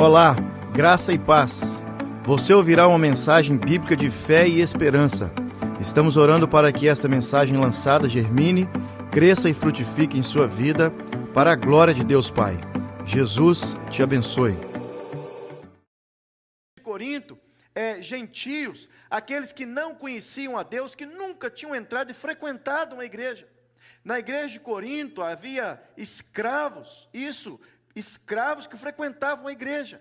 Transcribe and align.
Olá, 0.00 0.36
graça 0.72 1.12
e 1.12 1.18
paz. 1.18 1.60
Você 2.24 2.54
ouvirá 2.54 2.86
uma 2.86 3.00
mensagem 3.00 3.58
bíblica 3.58 3.96
de 3.96 4.08
fé 4.12 4.46
e 4.46 4.60
esperança. 4.60 5.32
Estamos 5.80 6.16
orando 6.16 6.46
para 6.46 6.72
que 6.72 6.86
esta 6.86 7.08
mensagem 7.08 7.56
lançada 7.56 8.08
germine, 8.08 8.68
cresça 9.10 9.48
e 9.48 9.54
frutifique 9.54 10.16
em 10.16 10.22
sua 10.22 10.46
vida, 10.46 10.92
para 11.34 11.50
a 11.50 11.56
glória 11.56 11.92
de 11.92 12.04
Deus 12.04 12.30
Pai. 12.30 12.56
Jesus 13.04 13.76
te 13.90 14.00
abençoe. 14.00 14.54
Corinto, 16.80 17.36
é, 17.74 18.00
gentios, 18.00 18.88
aqueles 19.10 19.52
que 19.52 19.66
não 19.66 19.96
conheciam 19.96 20.56
a 20.56 20.62
Deus, 20.62 20.94
que 20.94 21.06
nunca 21.06 21.50
tinham 21.50 21.74
entrado 21.74 22.12
e 22.12 22.14
frequentado 22.14 22.94
uma 22.94 23.04
igreja. 23.04 23.48
Na 24.04 24.20
igreja 24.20 24.50
de 24.50 24.60
Corinto 24.60 25.22
havia 25.22 25.82
escravos, 25.96 27.08
isso 27.12 27.58
escravos 27.98 28.66
que 28.66 28.76
frequentavam 28.76 29.46
a 29.46 29.52
igreja, 29.52 30.00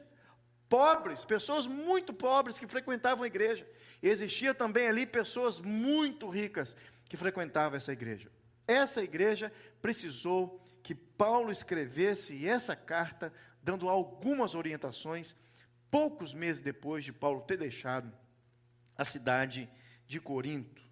pobres, 0.70 1.26
pessoas 1.26 1.68
muito 1.68 2.14
pobres 2.14 2.60
que 2.60 2.68
frequentavam 2.68 3.24
a 3.24 3.28
igreja. 3.28 3.68
E 4.02 4.10
existia 4.10 4.54
também 4.54 4.88
ali 4.88 5.06
pessoas 5.06 5.60
muito 5.60 6.30
ricas 6.30 6.76
que 7.10 7.18
frequentavam 7.18 7.78
essa 7.78 7.92
igreja. 7.92 8.32
Essa 8.68 9.02
igreja 9.02 9.52
precisou 9.82 10.64
que 10.84 10.94
Paulo 10.94 11.52
escrevesse 11.52 12.48
essa 12.48 12.76
carta, 12.76 13.34
dando 13.62 13.90
algumas 13.90 14.54
orientações, 14.56 15.36
poucos 15.90 16.34
meses 16.34 16.62
depois 16.62 17.04
de 17.04 17.12
Paulo 17.12 17.42
ter 17.42 17.58
deixado 17.58 18.14
a 18.98 19.06
cidade 19.06 19.70
de 20.06 20.20
Corinto. 20.20 20.84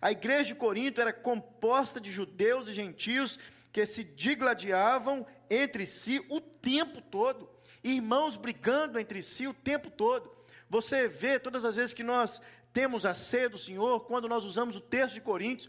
A 0.00 0.10
igreja 0.10 0.46
de 0.46 0.56
Corinto 0.56 1.00
era 1.00 1.12
composta 1.12 2.00
de 2.00 2.10
judeus 2.10 2.66
e 2.66 2.72
gentios 2.72 3.38
que 3.72 3.86
se 3.86 4.02
digladiavam 4.02 5.24
entre 5.48 5.86
si 5.86 6.18
o 6.28 6.40
tempo 6.40 7.00
todo, 7.00 7.48
irmãos 7.84 8.36
brigando 8.36 8.98
entre 8.98 9.22
si 9.22 9.46
o 9.46 9.54
tempo 9.54 9.90
todo. 9.90 10.36
Você 10.68 11.06
vê 11.06 11.38
todas 11.38 11.64
as 11.64 11.76
vezes 11.76 11.94
que 11.94 12.02
nós 12.02 12.42
temos 12.78 13.04
a 13.04 13.12
ceia 13.12 13.48
do 13.48 13.58
Senhor, 13.58 14.02
quando 14.02 14.28
nós 14.28 14.44
usamos 14.44 14.76
o 14.76 14.80
texto 14.80 15.14
de 15.14 15.20
Coríntios, 15.20 15.68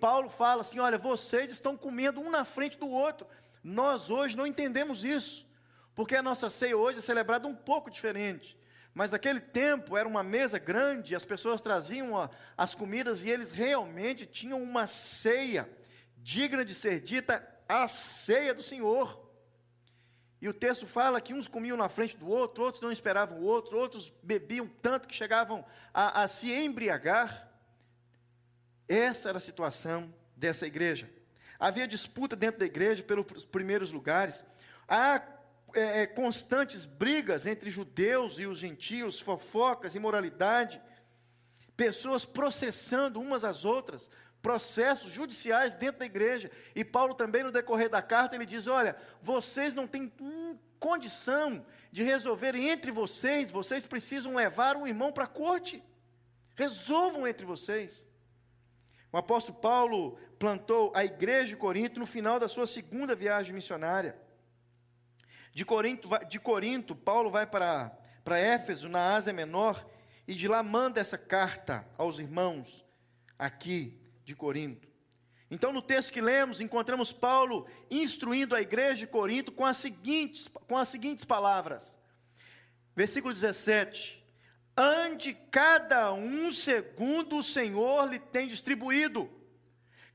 Paulo 0.00 0.30
fala 0.30 0.62
assim: 0.62 0.78
olha, 0.78 0.96
vocês 0.96 1.50
estão 1.50 1.76
comendo 1.76 2.18
um 2.18 2.30
na 2.30 2.46
frente 2.46 2.78
do 2.78 2.88
outro. 2.88 3.26
Nós 3.62 4.08
hoje 4.08 4.38
não 4.38 4.46
entendemos 4.46 5.04
isso, 5.04 5.46
porque 5.94 6.16
a 6.16 6.22
nossa 6.22 6.48
ceia 6.48 6.74
hoje 6.74 7.00
é 7.00 7.02
celebrada 7.02 7.46
um 7.46 7.54
pouco 7.54 7.90
diferente. 7.90 8.58
Mas 8.94 9.10
naquele 9.10 9.38
tempo 9.38 9.98
era 9.98 10.08
uma 10.08 10.22
mesa 10.22 10.58
grande, 10.58 11.14
as 11.14 11.26
pessoas 11.26 11.60
traziam 11.60 12.30
as 12.56 12.74
comidas 12.74 13.22
e 13.22 13.28
eles 13.28 13.52
realmente 13.52 14.24
tinham 14.24 14.62
uma 14.62 14.86
ceia 14.86 15.68
digna 16.16 16.64
de 16.64 16.74
ser 16.74 17.02
dita 17.02 17.46
a 17.68 17.86
ceia 17.86 18.54
do 18.54 18.62
Senhor. 18.62 19.29
E 20.40 20.48
o 20.48 20.54
texto 20.54 20.86
fala 20.86 21.20
que 21.20 21.34
uns 21.34 21.46
comiam 21.46 21.76
na 21.76 21.88
frente 21.88 22.16
do 22.16 22.26
outro, 22.26 22.64
outros 22.64 22.82
não 22.82 22.90
esperavam 22.90 23.38
o 23.38 23.44
outro, 23.44 23.76
outros 23.76 24.12
bebiam 24.22 24.66
tanto 24.80 25.06
que 25.06 25.14
chegavam 25.14 25.64
a, 25.92 26.22
a 26.22 26.28
se 26.28 26.50
embriagar. 26.50 27.48
Essa 28.88 29.28
era 29.28 29.38
a 29.38 29.40
situação 29.40 30.12
dessa 30.34 30.66
igreja. 30.66 31.10
Havia 31.58 31.86
disputa 31.86 32.34
dentro 32.34 32.60
da 32.60 32.64
igreja 32.64 33.02
pelos 33.02 33.44
primeiros 33.44 33.92
lugares. 33.92 34.42
Há 34.88 35.22
é, 35.74 36.00
é, 36.02 36.06
constantes 36.06 36.86
brigas 36.86 37.46
entre 37.46 37.70
judeus 37.70 38.38
e 38.38 38.46
os 38.46 38.58
gentios, 38.58 39.20
fofocas, 39.20 39.94
imoralidade, 39.94 40.80
pessoas 41.76 42.24
processando 42.24 43.20
umas 43.20 43.44
às 43.44 43.64
outras, 43.64 44.08
processos 44.42 45.10
judiciais 45.10 45.74
dentro 45.74 46.00
da 46.00 46.06
igreja. 46.06 46.50
E 46.74 46.84
Paulo 46.84 47.14
também, 47.14 47.42
no 47.42 47.52
decorrer 47.52 47.88
da 47.88 48.02
carta, 48.02 48.34
ele 48.34 48.46
diz: 48.46 48.66
Olha, 48.66 48.96
vocês 49.22 49.74
não 49.74 49.86
têm 49.86 50.12
hum, 50.20 50.56
condição 50.78 51.64
de 51.92 52.02
resolver 52.02 52.54
entre 52.54 52.90
vocês, 52.90 53.50
vocês 53.50 53.86
precisam 53.86 54.34
levar 54.34 54.76
um 54.76 54.86
irmão 54.86 55.12
para 55.12 55.24
a 55.24 55.28
corte. 55.28 55.82
Resolvam 56.56 57.26
entre 57.26 57.44
vocês. 57.44 58.08
O 59.12 59.16
apóstolo 59.16 59.58
Paulo 59.58 60.18
plantou 60.38 60.92
a 60.94 61.04
igreja 61.04 61.48
de 61.48 61.56
Corinto 61.56 61.98
no 61.98 62.06
final 62.06 62.38
da 62.38 62.48
sua 62.48 62.66
segunda 62.66 63.14
viagem 63.14 63.54
missionária. 63.54 64.16
De 65.52 65.64
Corinto, 65.64 66.08
de 66.28 66.38
Corinto 66.38 66.94
Paulo 66.94 67.28
vai 67.28 67.44
para, 67.46 67.90
para 68.22 68.38
Éfeso, 68.38 68.88
na 68.88 69.14
Ásia 69.14 69.32
Menor, 69.32 69.84
e 70.28 70.34
de 70.34 70.46
lá 70.46 70.62
manda 70.62 71.00
essa 71.00 71.18
carta 71.18 71.84
aos 71.98 72.20
irmãos 72.20 72.86
aqui 73.36 73.99
de 74.30 74.36
Corinto. 74.36 74.88
Então, 75.50 75.72
no 75.72 75.82
texto 75.82 76.12
que 76.12 76.20
lemos, 76.20 76.60
encontramos 76.60 77.12
Paulo 77.12 77.66
instruindo 77.90 78.54
a 78.54 78.62
igreja 78.62 79.00
de 79.00 79.06
Corinto 79.08 79.50
com 79.50 79.66
as 79.66 79.76
seguintes, 79.76 80.48
com 80.68 80.78
as 80.78 80.88
seguintes 80.88 81.24
palavras. 81.24 81.98
Versículo 82.94 83.34
17: 83.34 84.24
Ande 84.76 85.34
cada 85.50 86.12
um 86.12 86.52
segundo 86.52 87.38
o 87.38 87.42
Senhor 87.42 88.08
lhe 88.08 88.20
tem 88.20 88.46
distribuído, 88.46 89.28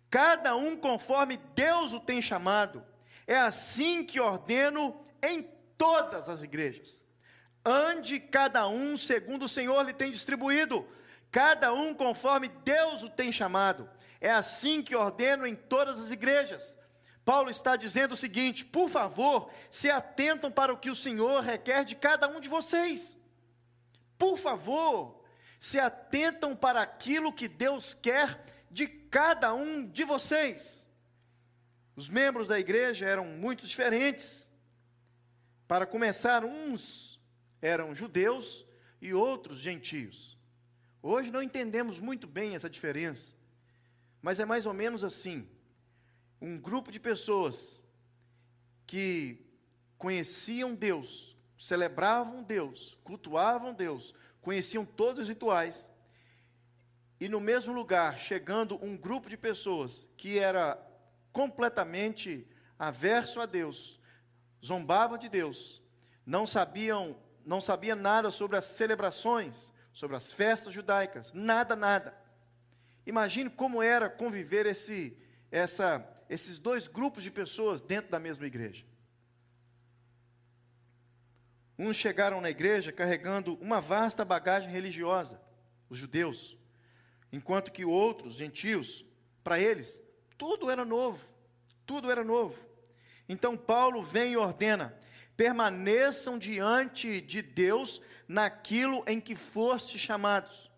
cada 0.10 0.56
um 0.56 0.78
conforme 0.78 1.38
Deus 1.54 1.92
o 1.92 2.00
tem 2.00 2.22
chamado. 2.22 2.82
É 3.28 3.36
assim 3.36 4.06
que 4.06 4.22
ordeno 4.22 5.06
em 5.22 5.46
todas 5.78 6.30
as 6.30 6.42
igrejas. 6.42 7.04
Ande 7.66 8.20
cada 8.22 8.66
um 8.70 8.96
segundo 8.96 9.44
o 9.44 9.50
Senhor 9.50 9.82
lhe 9.84 9.92
tem 9.92 10.12
distribuído, 10.12 10.88
cada 11.30 11.74
um 11.74 11.94
conforme 11.94 12.48
Deus 12.48 13.04
o 13.04 13.10
tem 13.10 13.30
chamado. 13.30 13.90
É 14.26 14.32
assim 14.32 14.82
que 14.82 14.96
ordeno 14.96 15.46
em 15.46 15.56
todas 15.56 16.02
as 16.02 16.10
igrejas. 16.10 16.76
Paulo 17.24 17.52
está 17.52 17.76
dizendo 17.76 18.14
o 18.14 18.18
seguinte: 18.18 18.66
por 18.66 18.90
favor, 18.90 19.52
se 19.70 19.88
atentam 19.92 20.52
para 20.52 20.74
o 20.74 20.80
que 20.80 20.90
o 20.90 20.96
Senhor 20.96 21.44
requer 21.44 21.86
de 21.86 21.96
cada 21.96 22.28
um 22.28 22.40
de 22.40 22.50
vocês. 22.50 23.16
Por 24.18 24.40
favor, 24.40 25.24
se 25.60 25.80
atentam 25.80 26.56
para 26.56 26.82
aquilo 26.82 27.32
que 27.32 27.48
Deus 27.48 27.94
quer 27.94 28.44
de 28.72 28.88
cada 28.88 29.54
um 29.54 29.86
de 29.86 30.04
vocês. 30.04 30.88
Os 31.96 32.10
membros 32.10 32.48
da 32.48 32.60
igreja 32.60 33.06
eram 33.06 33.26
muito 33.26 33.68
diferentes. 33.68 34.50
Para 35.68 35.86
começar, 35.86 36.44
uns 36.44 37.22
eram 37.62 37.94
judeus 37.94 38.66
e 39.00 39.14
outros 39.14 39.60
gentios. 39.60 40.36
Hoje 41.00 41.30
não 41.30 41.44
entendemos 41.44 42.00
muito 42.00 42.26
bem 42.26 42.56
essa 42.56 42.68
diferença. 42.68 43.35
Mas 44.26 44.40
é 44.40 44.46
mais 44.46 44.66
ou 44.66 44.74
menos 44.74 45.04
assim: 45.04 45.48
um 46.42 46.58
grupo 46.58 46.92
de 46.92 47.00
pessoas 47.00 47.80
que 48.88 49.46
conheciam 50.00 50.74
Deus, 50.74 51.38
celebravam 51.60 52.42
Deus, 52.42 52.98
cultuavam 53.04 53.72
Deus, 53.72 54.16
conheciam 54.42 54.84
todos 54.84 55.22
os 55.22 55.30
rituais, 55.30 55.88
e 57.20 57.30
no 57.30 57.40
mesmo 57.40 57.72
lugar, 57.72 58.18
chegando 58.18 58.84
um 58.84 58.98
grupo 58.98 59.30
de 59.30 59.38
pessoas 59.38 60.10
que 60.18 60.40
era 60.40 60.76
completamente 61.32 62.48
averso 62.80 63.40
a 63.40 63.46
Deus, 63.46 64.02
zombavam 64.66 65.20
de 65.20 65.30
Deus, 65.30 65.84
não 66.26 66.48
sabiam, 66.48 67.16
não 67.46 67.62
sabia 67.62 67.96
nada 67.96 68.32
sobre 68.32 68.58
as 68.58 68.66
celebrações, 68.66 69.72
sobre 69.94 70.18
as 70.18 70.34
festas 70.34 70.74
judaicas, 70.74 71.32
nada, 71.32 71.76
nada. 71.76 72.25
Imagine 73.06 73.50
como 73.50 73.82
era 73.84 74.10
conviver 74.10 74.66
esse, 74.66 75.16
essa, 75.52 76.06
esses 76.30 76.58
dois 76.58 76.88
grupos 76.88 77.24
de 77.24 77.32
pessoas 77.32 77.82
dentro 77.82 78.12
da 78.12 78.20
mesma 78.20 78.46
igreja. 78.48 78.86
Uns 81.78 81.98
chegaram 81.98 82.40
na 82.40 82.50
igreja 82.50 82.92
carregando 82.92 83.56
uma 83.56 83.82
vasta 83.82 84.24
bagagem 84.24 84.72
religiosa, 84.72 85.42
os 85.90 85.98
judeus, 85.98 86.58
enquanto 87.32 87.72
que 87.72 87.84
outros, 87.84 88.36
gentios, 88.36 89.06
para 89.44 89.60
eles, 89.60 90.02
tudo 90.38 90.72
era 90.72 90.86
novo, 90.86 91.20
tudo 91.86 92.10
era 92.10 92.24
novo. 92.24 92.66
Então 93.28 93.58
Paulo 93.58 94.02
vem 94.02 94.34
e 94.34 94.38
ordena: 94.38 94.98
permaneçam 95.36 96.38
diante 96.38 97.22
de 97.22 97.42
Deus 97.42 98.02
naquilo 98.28 99.04
em 99.06 99.20
que 99.20 99.36
foste 99.36 100.00
chamados. 100.00 100.72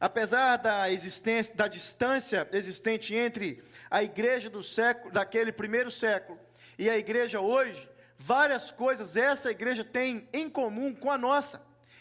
Apesar 0.00 0.56
da 0.56 0.90
existência, 0.90 1.54
da 1.54 1.68
distância 1.68 2.48
existente 2.52 3.14
entre 3.14 3.62
a 3.90 4.02
igreja 4.02 4.48
do 4.48 4.62
século, 4.62 5.12
daquele 5.12 5.52
primeiro 5.52 5.90
século 5.90 6.38
e 6.78 6.88
a 6.88 6.96
igreja 6.96 7.38
hoje, 7.38 7.86
várias 8.16 8.70
coisas 8.70 9.14
essa 9.14 9.50
igreja 9.50 9.84
tem 9.84 10.26
em 10.32 10.48
comum 10.48 10.94
com 10.94 11.10
a 11.10 11.18
nossa, 11.18 11.60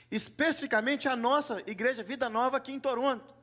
especificamente 0.10 1.10
a 1.10 1.16
nossa 1.16 1.62
igreja 1.68 2.02
Vida 2.02 2.30
Nova 2.30 2.56
aqui 2.56 2.72
em 2.72 2.80
Toronto. 2.80 3.36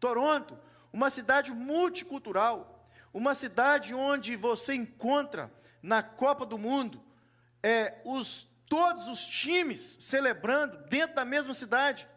Toronto, 0.00 0.58
uma 0.92 1.08
cidade 1.08 1.52
multicultural, 1.52 2.84
uma 3.14 3.32
cidade 3.32 3.94
onde 3.94 4.34
você 4.34 4.74
encontra 4.74 5.52
na 5.80 6.02
Copa 6.02 6.44
do 6.44 6.58
Mundo 6.58 7.00
é, 7.62 8.00
os, 8.04 8.48
todos 8.66 9.06
os 9.06 9.24
times 9.24 9.98
celebrando 10.00 10.78
dentro 10.88 11.14
da 11.14 11.24
mesma 11.24 11.54
cidade. 11.54 12.08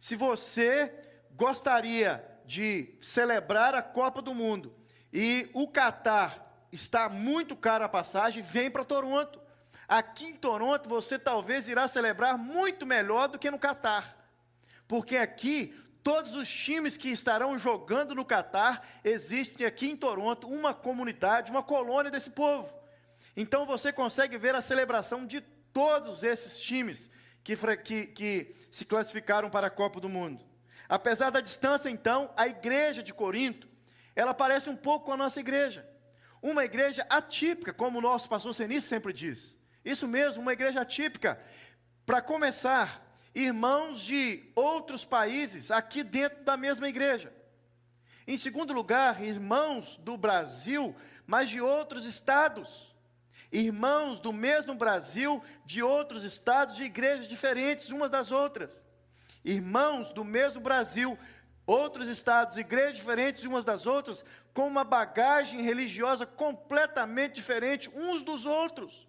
Se 0.00 0.16
você 0.16 1.07
gostaria 1.38 2.22
de 2.44 2.98
celebrar 3.00 3.72
a 3.72 3.80
Copa 3.80 4.20
do 4.20 4.34
Mundo 4.34 4.74
e 5.12 5.48
o 5.54 5.68
Catar 5.68 6.66
está 6.72 7.08
muito 7.08 7.54
caro 7.54 7.84
a 7.84 7.88
passagem, 7.88 8.42
vem 8.42 8.68
para 8.68 8.84
Toronto. 8.84 9.40
Aqui 9.86 10.26
em 10.26 10.34
Toronto 10.34 10.88
você 10.88 11.16
talvez 11.16 11.68
irá 11.68 11.86
celebrar 11.86 12.36
muito 12.36 12.84
melhor 12.84 13.28
do 13.28 13.38
que 13.38 13.52
no 13.52 13.58
Catar. 13.58 14.16
Porque 14.88 15.16
aqui 15.16 15.72
todos 16.02 16.34
os 16.34 16.50
times 16.50 16.96
que 16.96 17.08
estarão 17.08 17.56
jogando 17.56 18.16
no 18.16 18.24
Catar, 18.24 18.84
existem 19.04 19.64
aqui 19.64 19.88
em 19.88 19.96
Toronto 19.96 20.48
uma 20.48 20.74
comunidade, 20.74 21.52
uma 21.52 21.62
colônia 21.62 22.10
desse 22.10 22.30
povo. 22.30 22.68
Então 23.36 23.64
você 23.64 23.92
consegue 23.92 24.36
ver 24.36 24.56
a 24.56 24.60
celebração 24.60 25.24
de 25.24 25.40
todos 25.72 26.24
esses 26.24 26.58
times 26.58 27.08
que, 27.44 27.56
que, 27.76 28.06
que 28.06 28.56
se 28.72 28.84
classificaram 28.84 29.48
para 29.48 29.68
a 29.68 29.70
Copa 29.70 30.00
do 30.00 30.08
Mundo. 30.08 30.48
Apesar 30.88 31.30
da 31.30 31.40
distância, 31.40 31.90
então, 31.90 32.32
a 32.36 32.46
igreja 32.46 33.02
de 33.02 33.12
Corinto, 33.12 33.68
ela 34.16 34.32
parece 34.32 34.70
um 34.70 34.76
pouco 34.76 35.06
com 35.06 35.12
a 35.12 35.16
nossa 35.16 35.38
igreja. 35.38 35.86
Uma 36.40 36.64
igreja 36.64 37.06
atípica, 37.10 37.72
como 37.72 37.98
o 37.98 38.02
nosso 38.02 38.28
pastor 38.28 38.54
Senis 38.54 38.84
sempre 38.84 39.12
diz. 39.12 39.56
Isso 39.84 40.08
mesmo, 40.08 40.40
uma 40.40 40.52
igreja 40.52 40.80
atípica. 40.80 41.38
Para 42.06 42.22
começar, 42.22 43.04
irmãos 43.34 44.00
de 44.00 44.50
outros 44.54 45.04
países 45.04 45.70
aqui 45.70 46.02
dentro 46.02 46.42
da 46.42 46.56
mesma 46.56 46.88
igreja. 46.88 47.32
Em 48.26 48.36
segundo 48.36 48.72
lugar, 48.72 49.22
irmãos 49.22 49.96
do 49.98 50.16
Brasil, 50.16 50.96
mas 51.26 51.50
de 51.50 51.60
outros 51.60 52.04
estados. 52.04 52.94
Irmãos 53.52 54.20
do 54.20 54.32
mesmo 54.32 54.74
Brasil, 54.74 55.42
de 55.64 55.82
outros 55.82 56.24
estados, 56.24 56.76
de 56.76 56.84
igrejas 56.84 57.26
diferentes 57.26 57.90
umas 57.90 58.10
das 58.10 58.30
outras. 58.30 58.84
Irmãos 59.44 60.10
do 60.12 60.24
mesmo 60.24 60.60
Brasil, 60.60 61.18
outros 61.66 62.08
estados, 62.08 62.56
igrejas 62.56 62.96
diferentes 62.96 63.44
umas 63.44 63.64
das 63.64 63.86
outras, 63.86 64.24
com 64.52 64.66
uma 64.66 64.84
bagagem 64.84 65.62
religiosa 65.62 66.24
completamente 66.26 67.34
diferente 67.34 67.90
uns 67.94 68.22
dos 68.22 68.46
outros. 68.46 69.06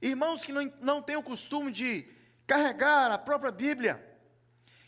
Irmãos 0.00 0.44
que 0.44 0.52
não, 0.52 0.72
não 0.80 1.02
têm 1.02 1.16
o 1.16 1.22
costume 1.22 1.70
de 1.70 2.08
carregar 2.46 3.10
a 3.10 3.18
própria 3.18 3.50
Bíblia. 3.50 4.04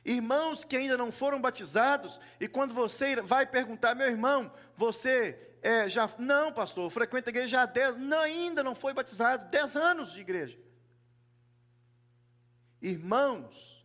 Irmãos 0.04 0.64
que 0.64 0.76
ainda 0.76 0.96
não 0.96 1.10
foram 1.10 1.40
batizados, 1.40 2.20
e 2.38 2.46
quando 2.46 2.72
você 2.72 3.20
vai 3.20 3.44
perguntar, 3.44 3.94
meu 3.94 4.06
irmão, 4.06 4.52
você 4.76 5.56
é, 5.62 5.88
já. 5.88 6.08
Não, 6.18 6.52
pastor, 6.52 6.88
frequenta 6.90 7.30
a 7.30 7.32
igreja 7.32 7.62
há 7.62 7.66
10, 7.66 7.96
não, 7.96 8.20
ainda 8.20 8.62
não 8.62 8.74
foi 8.74 8.94
batizado, 8.94 9.50
10 9.50 9.76
anos 9.76 10.12
de 10.12 10.20
igreja. 10.20 10.56
Irmãos 12.80 13.84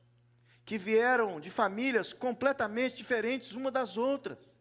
que 0.66 0.78
vieram 0.78 1.40
de 1.40 1.50
famílias 1.50 2.14
completamente 2.14 2.96
diferentes 2.96 3.54
uma 3.54 3.72
das 3.72 3.98
outras. 3.98 4.58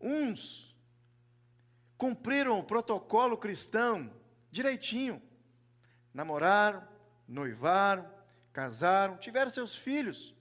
Uns 0.00 0.74
cumpriram 1.96 2.58
o 2.58 2.64
protocolo 2.64 3.36
cristão 3.36 4.12
direitinho, 4.50 5.22
namoraram, 6.12 6.86
noivaram, 7.28 8.10
casaram, 8.52 9.16
tiveram 9.16 9.50
seus 9.50 9.76
filhos. 9.76 10.34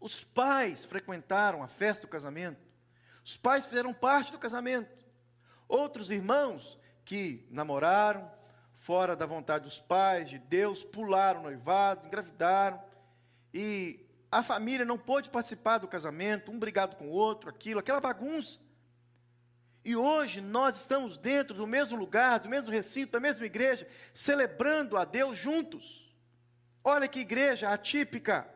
Os 0.00 0.22
pais 0.22 0.84
frequentaram 0.84 1.62
a 1.62 1.68
festa 1.68 2.06
do 2.06 2.10
casamento. 2.10 2.66
Os 3.24 3.36
pais 3.36 3.66
fizeram 3.66 3.92
parte 3.92 4.32
do 4.32 4.38
casamento. 4.38 5.04
Outros 5.68 6.10
irmãos 6.10 6.78
que 7.04 7.46
namoraram, 7.50 8.30
fora 8.88 9.14
da 9.14 9.26
vontade 9.26 9.64
dos 9.64 9.78
pais, 9.78 10.30
de 10.30 10.38
Deus, 10.38 10.82
pularam 10.82 11.40
o 11.40 11.42
noivado, 11.42 12.06
engravidaram. 12.06 12.82
E 13.52 14.00
a 14.32 14.42
família 14.42 14.82
não 14.82 14.96
pôde 14.96 15.28
participar 15.28 15.76
do 15.76 15.86
casamento, 15.86 16.50
um 16.50 16.58
brigado 16.58 16.96
com 16.96 17.08
o 17.08 17.10
outro, 17.10 17.50
aquilo, 17.50 17.80
aquela 17.80 18.00
bagunça. 18.00 18.58
E 19.84 19.94
hoje 19.94 20.40
nós 20.40 20.80
estamos 20.80 21.18
dentro 21.18 21.54
do 21.54 21.66
mesmo 21.66 21.98
lugar, 21.98 22.40
do 22.40 22.48
mesmo 22.48 22.70
recinto, 22.70 23.12
da 23.12 23.20
mesma 23.20 23.44
igreja, 23.44 23.86
celebrando 24.14 24.96
a 24.96 25.04
Deus 25.04 25.36
juntos. 25.36 26.10
Olha 26.82 27.06
que 27.06 27.20
igreja 27.20 27.68
atípica, 27.68 28.48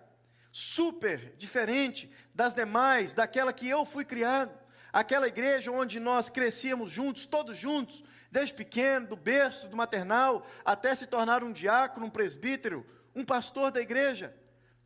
super 0.50 1.36
diferente 1.36 2.10
das 2.34 2.54
demais, 2.54 3.12
daquela 3.12 3.52
que 3.52 3.68
eu 3.68 3.84
fui 3.84 4.02
criado. 4.02 4.58
Aquela 4.90 5.28
igreja 5.28 5.70
onde 5.70 6.00
nós 6.00 6.30
crescíamos 6.30 6.88
juntos, 6.88 7.26
todos 7.26 7.54
juntos, 7.54 8.02
desde 8.32 8.54
pequeno, 8.54 9.08
do 9.08 9.16
berço, 9.16 9.68
do 9.68 9.76
maternal, 9.76 10.46
até 10.64 10.94
se 10.94 11.06
tornar 11.06 11.44
um 11.44 11.52
diácono, 11.52 12.06
um 12.06 12.10
presbítero, 12.10 12.84
um 13.14 13.26
pastor 13.26 13.70
da 13.70 13.80
igreja. 13.80 14.34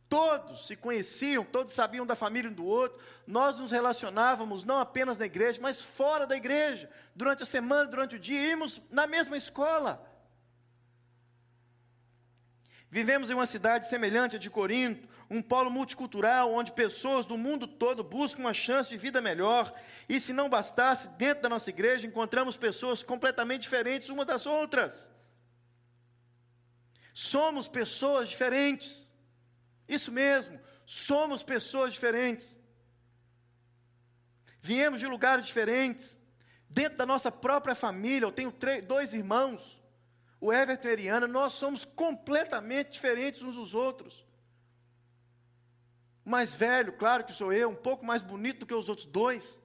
Todos 0.09 0.67
se 0.67 0.75
conheciam, 0.75 1.45
todos 1.45 1.73
sabiam 1.73 2.05
da 2.05 2.15
família 2.15 2.51
um 2.51 2.53
do 2.53 2.65
outro. 2.65 2.99
Nós 3.25 3.57
nos 3.57 3.71
relacionávamos 3.71 4.65
não 4.65 4.79
apenas 4.79 5.17
na 5.17 5.25
igreja, 5.25 5.59
mas 5.61 5.81
fora 5.81 6.27
da 6.27 6.35
igreja. 6.35 6.89
Durante 7.15 7.43
a 7.43 7.45
semana, 7.45 7.85
durante 7.85 8.17
o 8.17 8.19
dia, 8.19 8.49
íamos 8.49 8.81
na 8.91 9.07
mesma 9.07 9.37
escola. 9.37 10.05
Vivemos 12.89 13.29
em 13.29 13.33
uma 13.33 13.45
cidade 13.45 13.87
semelhante 13.87 14.37
a 14.37 14.39
de 14.39 14.49
Corinto, 14.49 15.07
um 15.29 15.41
polo 15.41 15.69
multicultural 15.69 16.53
onde 16.53 16.71
pessoas 16.71 17.25
do 17.25 17.37
mundo 17.37 17.67
todo 17.67 18.03
buscam 18.03 18.43
uma 18.43 18.53
chance 18.53 18.89
de 18.89 18.97
vida 18.97 19.21
melhor. 19.21 19.73
E 20.07 20.19
se 20.19 20.31
não 20.31 20.49
bastasse, 20.49 21.09
dentro 21.09 21.43
da 21.43 21.49
nossa 21.49 21.69
igreja 21.69 22.07
encontramos 22.07 22.55
pessoas 22.55 23.03
completamente 23.03 23.63
diferentes 23.63 24.09
umas 24.09 24.25
das 24.25 24.45
outras. 24.45 25.11
Somos 27.13 27.67
pessoas 27.67 28.29
diferentes. 28.29 29.05
Isso 29.87 30.11
mesmo, 30.11 30.59
somos 30.85 31.43
pessoas 31.43 31.91
diferentes. 31.93 32.57
Viemos 34.61 34.99
de 34.99 35.07
lugares 35.07 35.45
diferentes. 35.45 36.17
Dentro 36.69 36.97
da 36.97 37.05
nossa 37.05 37.31
própria 37.31 37.75
família, 37.75 38.25
eu 38.25 38.31
tenho 38.31 38.51
três, 38.51 38.83
dois 38.83 39.13
irmãos, 39.13 39.76
o 40.39 40.53
Everton 40.53 40.87
e 40.87 40.89
a 40.89 40.93
Eriana, 40.93 41.27
nós 41.27 41.53
somos 41.53 41.83
completamente 41.83 42.91
diferentes 42.91 43.41
uns 43.41 43.55
dos 43.55 43.73
outros. 43.73 44.25
Mais 46.23 46.53
velho, 46.53 46.93
claro 46.93 47.23
que 47.23 47.33
sou 47.33 47.53
eu, 47.53 47.69
um 47.69 47.75
pouco 47.75 48.05
mais 48.05 48.21
bonito 48.21 48.59
do 48.59 48.65
que 48.65 48.73
os 48.73 48.89
outros 48.89 49.07
dois, 49.07 49.59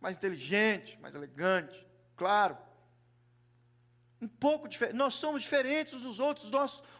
mais 0.00 0.16
inteligente, 0.16 0.98
mais 1.00 1.14
elegante, 1.14 1.86
claro 2.16 2.56
um 4.20 4.28
pouco 4.28 4.68
diferente. 4.68 4.96
Nós 4.96 5.14
somos 5.14 5.42
diferentes 5.42 5.94
uns 5.94 6.02
dos 6.02 6.20
outros, 6.20 6.50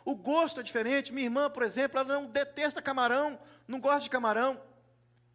o 0.04 0.16
gosto 0.16 0.60
é 0.60 0.62
diferente. 0.62 1.12
Minha 1.12 1.26
irmã, 1.26 1.50
por 1.50 1.62
exemplo, 1.62 1.98
ela 1.98 2.08
não 2.08 2.26
detesta 2.26 2.80
camarão, 2.80 3.38
não 3.68 3.78
gosta 3.78 4.00
de 4.00 4.10
camarão. 4.10 4.60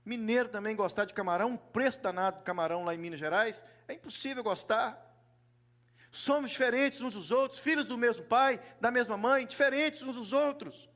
Mineiro 0.03 0.49
também 0.49 0.75
gostar 0.75 1.05
de 1.05 1.13
camarão, 1.13 1.49
um 1.49 1.57
preço 1.57 2.01
danado 2.01 2.37
de 2.37 2.43
camarão 2.43 2.83
lá 2.83 2.93
em 2.93 2.97
Minas 2.97 3.19
Gerais, 3.19 3.63
é 3.87 3.93
impossível 3.93 4.43
gostar. 4.43 5.01
Somos 6.15 6.51
diferentes 6.51 7.01
uns 7.01 7.13
dos 7.13 7.29
outros, 7.29 7.59
filhos 7.59 7.83
do 7.83 7.97
mesmo 7.97 8.23
pai, 8.23 8.57
da 8.79 8.89
mesma 8.89 9.17
mãe, 9.17 9.45
diferentes 9.45 10.01
uns 10.01 10.15
dos 10.15 10.31
outros. 10.31 10.89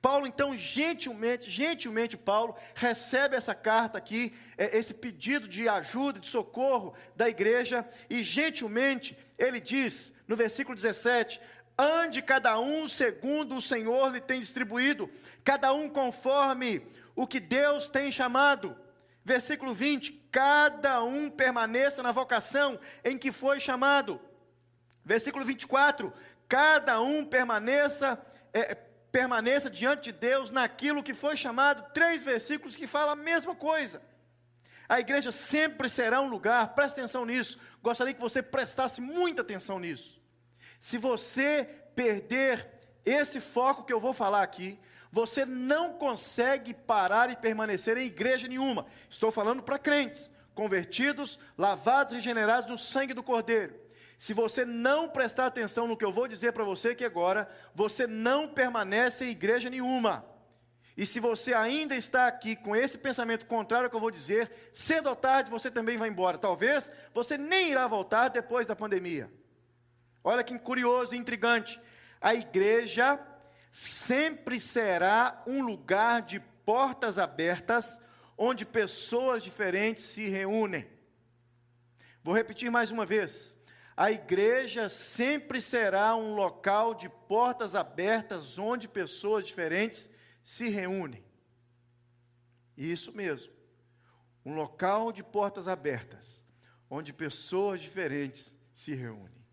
Paulo, 0.00 0.28
então, 0.28 0.56
gentilmente, 0.56 1.50
gentilmente, 1.50 2.16
Paulo 2.16 2.54
recebe 2.76 3.34
essa 3.34 3.52
carta 3.52 3.98
aqui, 3.98 4.32
é, 4.56 4.78
esse 4.78 4.94
pedido 4.94 5.48
de 5.48 5.68
ajuda, 5.68 6.20
de 6.20 6.28
socorro 6.28 6.94
da 7.16 7.28
igreja, 7.28 7.84
e 8.08 8.22
gentilmente 8.22 9.18
ele 9.36 9.58
diz 9.58 10.14
no 10.28 10.36
versículo 10.36 10.76
17: 10.76 11.40
ande 11.76 12.22
cada 12.22 12.56
um 12.60 12.88
segundo 12.88 13.56
o 13.56 13.60
Senhor 13.60 14.12
lhe 14.12 14.20
tem 14.20 14.38
distribuído, 14.38 15.10
cada 15.42 15.72
um 15.72 15.88
conforme 15.88 16.86
o 17.16 17.26
que 17.26 17.40
Deus 17.40 17.88
tem 17.88 18.12
chamado. 18.12 18.78
Versículo 19.24 19.74
20: 19.74 20.12
cada 20.30 21.02
um 21.02 21.28
permaneça 21.28 22.04
na 22.04 22.12
vocação 22.12 22.78
em 23.04 23.18
que 23.18 23.32
foi 23.32 23.58
chamado. 23.58 24.29
Versículo 25.04 25.44
24: 25.44 26.12
cada 26.48 27.00
um 27.00 27.24
permaneça. 27.24 28.20
É, 28.52 28.76
permaneça 29.10 29.68
diante 29.68 30.04
de 30.04 30.12
Deus 30.12 30.50
naquilo 30.52 31.02
que 31.02 31.12
foi 31.12 31.36
chamado, 31.36 31.92
três 31.92 32.22
versículos 32.22 32.76
que 32.76 32.86
falam 32.86 33.10
a 33.10 33.16
mesma 33.16 33.54
coisa. 33.56 34.00
A 34.88 35.00
igreja 35.00 35.30
sempre 35.30 35.88
será 35.88 36.20
um 36.20 36.28
lugar, 36.28 36.74
preste 36.74 36.98
atenção 36.98 37.24
nisso, 37.24 37.58
gostaria 37.82 38.14
que 38.14 38.20
você 38.20 38.42
prestasse 38.42 39.00
muita 39.00 39.42
atenção 39.42 39.78
nisso. 39.78 40.20
Se 40.80 40.98
você 40.98 41.64
perder 41.94 42.68
esse 43.04 43.40
foco 43.40 43.84
que 43.84 43.92
eu 43.92 44.00
vou 44.00 44.12
falar 44.12 44.42
aqui, 44.42 44.78
você 45.12 45.44
não 45.44 45.92
consegue 45.94 46.72
parar 46.72 47.30
e 47.30 47.36
permanecer 47.36 47.96
em 47.98 48.06
igreja 48.06 48.48
nenhuma. 48.48 48.86
Estou 49.08 49.32
falando 49.32 49.62
para 49.62 49.78
crentes, 49.78 50.30
convertidos, 50.54 51.38
lavados 51.58 52.12
e 52.12 52.16
regenerados 52.16 52.70
no 52.70 52.78
sangue 52.78 53.14
do 53.14 53.22
Cordeiro. 53.22 53.74
Se 54.20 54.34
você 54.34 54.66
não 54.66 55.08
prestar 55.08 55.46
atenção 55.46 55.88
no 55.88 55.96
que 55.96 56.04
eu 56.04 56.12
vou 56.12 56.28
dizer 56.28 56.52
para 56.52 56.62
você 56.62 56.88
aqui 56.88 57.06
agora, 57.06 57.50
você 57.74 58.06
não 58.06 58.46
permanece 58.46 59.24
em 59.24 59.30
igreja 59.30 59.70
nenhuma. 59.70 60.22
E 60.94 61.06
se 61.06 61.18
você 61.18 61.54
ainda 61.54 61.96
está 61.96 62.26
aqui 62.26 62.54
com 62.54 62.76
esse 62.76 62.98
pensamento 62.98 63.46
contrário 63.46 63.86
ao 63.86 63.90
que 63.90 63.96
eu 63.96 64.00
vou 64.00 64.10
dizer, 64.10 64.52
cedo 64.74 65.08
ou 65.08 65.16
tarde 65.16 65.50
você 65.50 65.70
também 65.70 65.96
vai 65.96 66.10
embora. 66.10 66.36
Talvez 66.36 66.92
você 67.14 67.38
nem 67.38 67.70
irá 67.70 67.86
voltar 67.86 68.28
depois 68.28 68.66
da 68.66 68.76
pandemia. 68.76 69.32
Olha 70.22 70.44
que 70.44 70.58
curioso 70.58 71.14
e 71.14 71.18
intrigante. 71.18 71.80
A 72.20 72.34
igreja 72.34 73.18
sempre 73.72 74.60
será 74.60 75.42
um 75.46 75.64
lugar 75.64 76.20
de 76.20 76.40
portas 76.66 77.18
abertas, 77.18 77.98
onde 78.36 78.66
pessoas 78.66 79.42
diferentes 79.42 80.04
se 80.04 80.28
reúnem. 80.28 80.86
Vou 82.22 82.34
repetir 82.34 82.70
mais 82.70 82.90
uma 82.90 83.06
vez. 83.06 83.58
A 84.00 84.10
igreja 84.10 84.88
sempre 84.88 85.60
será 85.60 86.16
um 86.16 86.32
local 86.32 86.94
de 86.94 87.06
portas 87.06 87.74
abertas, 87.74 88.56
onde 88.56 88.88
pessoas 88.88 89.44
diferentes 89.44 90.08
se 90.42 90.70
reúnem. 90.70 91.22
Isso 92.74 93.12
mesmo. 93.12 93.52
Um 94.42 94.54
local 94.54 95.12
de 95.12 95.22
portas 95.22 95.68
abertas, 95.68 96.42
onde 96.88 97.12
pessoas 97.12 97.78
diferentes 97.78 98.54
se 98.72 98.94
reúnem. 98.94 99.44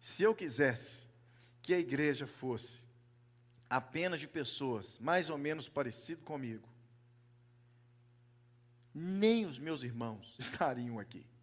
Se 0.00 0.22
eu 0.22 0.34
quisesse 0.34 1.06
que 1.60 1.74
a 1.74 1.78
igreja 1.78 2.26
fosse 2.26 2.86
apenas 3.68 4.18
de 4.18 4.26
pessoas 4.26 4.98
mais 4.98 5.28
ou 5.28 5.36
menos 5.36 5.68
parecido 5.68 6.22
comigo, 6.22 6.66
nem 8.94 9.44
os 9.44 9.58
meus 9.58 9.82
irmãos 9.82 10.34
estariam 10.40 10.98
aqui. 10.98 11.33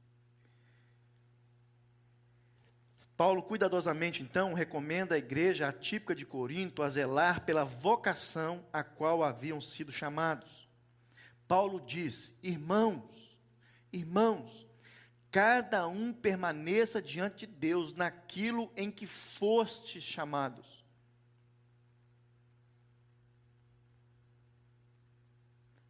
Paulo 3.22 3.44
cuidadosamente, 3.44 4.24
então, 4.24 4.56
recomenda 4.56 5.13
à 5.13 5.18
igreja 5.20 5.68
atípica 5.68 6.16
de 6.16 6.25
Corinto 6.25 6.82
a 6.82 6.90
zelar 6.90 7.46
pela 7.46 7.63
vocação 7.63 8.66
a 8.74 8.84
qual 8.84 9.24
haviam 9.24 9.62
sido 9.62 9.92
chamados. 9.92 10.68
Paulo 11.48 11.80
diz: 11.80 12.34
irmãos, 12.42 13.40
irmãos, 13.94 14.68
cada 15.30 15.88
um 15.88 16.12
permaneça 16.12 17.00
diante 17.00 17.46
de 17.46 17.54
Deus 17.54 17.94
naquilo 17.94 18.72
em 18.75 18.90
que 18.90 19.06
fostes 19.06 20.01
chamados. 20.01 20.84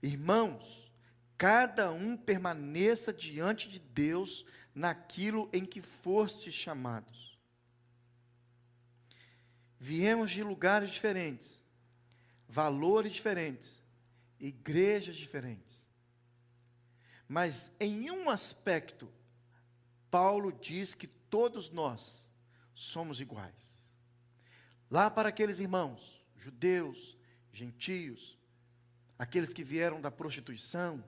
Irmãos, 0.04 0.92
cada 1.38 1.94
um 1.94 2.18
permaneça 2.18 3.14
diante 3.14 3.70
de 3.70 3.80
Deus 3.80 4.44
naquilo 4.44 4.61
em 5.52 5.66
que 5.66 5.82
fostes 5.82 6.54
chamados. 6.54 7.38
Viemos 9.80 10.32
de 10.32 10.44
lugares 10.44 10.92
diferentes, 10.92 11.60
valores 12.48 13.14
diferentes, 13.14 13.84
igrejas 14.40 15.16
diferentes. 15.16 15.86
Mas 17.28 17.72
em 17.80 18.12
um 18.12 18.30
aspecto, 18.30 19.12
Paulo 20.10 20.52
diz 20.52 20.94
que 20.94 21.08
todos 21.08 21.70
nós 21.70 22.28
somos 22.76 23.22
iguais. 23.22 23.84
Lá 24.90 25.10
para 25.10 25.30
aqueles 25.30 25.60
irmãos, 25.60 26.22
judeus, 26.36 27.18
gentios, 27.54 28.38
aqueles 29.18 29.54
que 29.54 29.64
vieram 29.64 30.02
da 30.02 30.12
prostituição, 30.12 31.04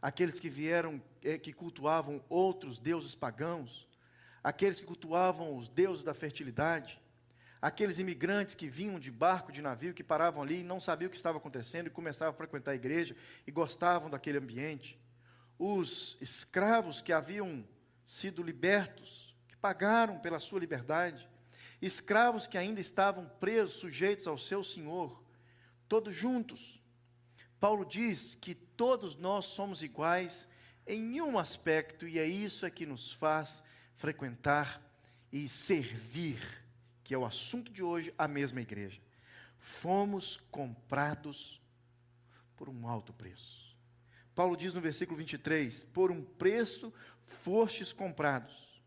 aqueles 0.00 0.38
que 0.38 0.48
vieram, 0.48 1.02
é, 1.22 1.38
que 1.38 1.52
cultuavam 1.52 2.22
outros 2.28 2.78
deuses 2.78 3.14
pagãos, 3.14 3.88
aqueles 4.42 4.80
que 4.80 4.86
cultuavam 4.86 5.56
os 5.56 5.68
deuses 5.68 6.04
da 6.04 6.14
fertilidade, 6.14 7.00
aqueles 7.60 7.98
imigrantes 7.98 8.54
que 8.54 8.68
vinham 8.68 8.98
de 8.98 9.10
barco, 9.10 9.50
de 9.50 9.60
navio, 9.60 9.94
que 9.94 10.04
paravam 10.04 10.42
ali 10.42 10.60
e 10.60 10.64
não 10.64 10.80
sabiam 10.80 11.08
o 11.08 11.10
que 11.10 11.16
estava 11.16 11.38
acontecendo 11.38 11.88
e 11.88 11.90
começavam 11.90 12.34
a 12.34 12.36
frequentar 12.36 12.72
a 12.72 12.76
igreja 12.76 13.16
e 13.46 13.50
gostavam 13.50 14.08
daquele 14.10 14.38
ambiente, 14.38 14.98
os 15.58 16.16
escravos 16.20 17.00
que 17.00 17.12
haviam 17.12 17.66
sido 18.06 18.42
libertos, 18.42 19.34
que 19.48 19.56
pagaram 19.56 20.18
pela 20.18 20.38
sua 20.38 20.60
liberdade, 20.60 21.28
escravos 21.80 22.46
que 22.46 22.58
ainda 22.58 22.80
estavam 22.80 23.26
presos, 23.40 23.80
sujeitos 23.80 24.26
ao 24.26 24.38
seu 24.38 24.62
senhor, 24.62 25.22
todos 25.88 26.14
juntos, 26.14 26.80
Paulo 27.58 27.84
diz 27.84 28.34
que 28.34 28.54
todos 28.54 29.16
nós 29.16 29.46
somos 29.46 29.82
iguais 29.82 30.48
em 30.86 31.20
um 31.20 31.38
aspecto, 31.38 32.06
e 32.06 32.18
é 32.18 32.26
isso 32.26 32.64
é 32.64 32.70
que 32.70 32.86
nos 32.86 33.12
faz 33.12 33.62
frequentar 33.96 34.82
e 35.32 35.48
servir, 35.48 36.40
que 37.02 37.14
é 37.14 37.18
o 37.18 37.24
assunto 37.24 37.72
de 37.72 37.82
hoje, 37.82 38.14
a 38.16 38.28
mesma 38.28 38.60
igreja. 38.60 39.00
Fomos 39.58 40.36
comprados 40.50 41.60
por 42.56 42.68
um 42.68 42.86
alto 42.86 43.12
preço. 43.12 43.66
Paulo 44.34 44.56
diz 44.56 44.72
no 44.72 44.80
versículo 44.80 45.16
23: 45.16 45.84
Por 45.92 46.12
um 46.12 46.22
preço 46.22 46.92
fostes 47.24 47.92
comprados. 47.92 48.80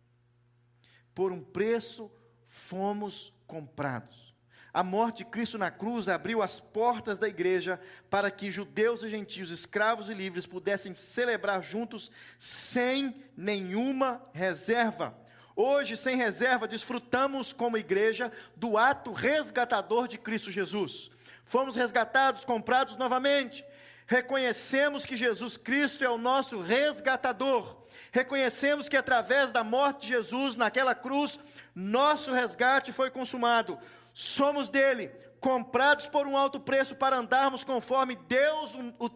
Por 1.14 1.32
um 1.32 1.44
preço 1.44 2.10
fomos 2.46 3.34
comprados. 3.46 4.29
A 4.74 4.84
morte 4.84 5.20
de 5.20 5.26
Cristo 5.26 5.58
na 5.58 5.72
cruz 5.72 6.08
abriu 6.08 6.44
as 6.44 6.60
portas 6.60 7.18
da 7.18 7.28
igreja 7.28 7.80
para 8.10 8.30
que 8.30 8.52
judeus 8.52 9.02
e 9.02 9.10
gentios, 9.10 9.50
escravos 9.50 10.10
e 10.10 10.14
livres, 10.14 10.46
pudessem 10.46 10.94
celebrar 10.94 11.64
juntos 11.64 12.12
sem 12.38 13.16
nenhuma 13.36 14.22
reserva. 14.32 15.18
Hoje, 15.56 15.98
sem 15.98 16.16
reserva, 16.16 16.68
desfrutamos 16.68 17.52
como 17.52 17.78
igreja 17.78 18.32
do 18.56 18.78
ato 18.78 19.12
resgatador 19.12 20.08
de 20.08 20.18
Cristo 20.18 20.52
Jesus. 20.52 21.10
Fomos 21.44 21.76
resgatados, 21.76 22.46
comprados 22.46 22.96
novamente. 22.96 23.66
Reconhecemos 24.06 25.06
que 25.06 25.18
Jesus 25.18 25.58
Cristo 25.58 26.04
é 26.04 26.10
o 26.10 26.18
nosso 26.18 26.62
resgatador. 26.62 27.76
Reconhecemos 28.12 28.88
que 28.88 28.98
através 28.98 29.52
da 29.52 29.64
morte 29.64 30.02
de 30.02 30.08
Jesus 30.10 30.56
naquela 30.56 30.96
cruz, 30.96 31.40
nosso 31.76 32.32
resgate 32.32 32.94
foi 32.94 33.10
consumado 33.10 33.78
somos 34.20 34.68
dele, 34.68 35.08
comprados 35.40 36.06
por 36.06 36.28
um 36.28 36.36
alto 36.36 36.60
preço 36.60 36.94
para 36.94 37.16
andarmos 37.16 37.64
conforme 37.64 38.18
Deus 38.18 38.76
o, 39.00 39.10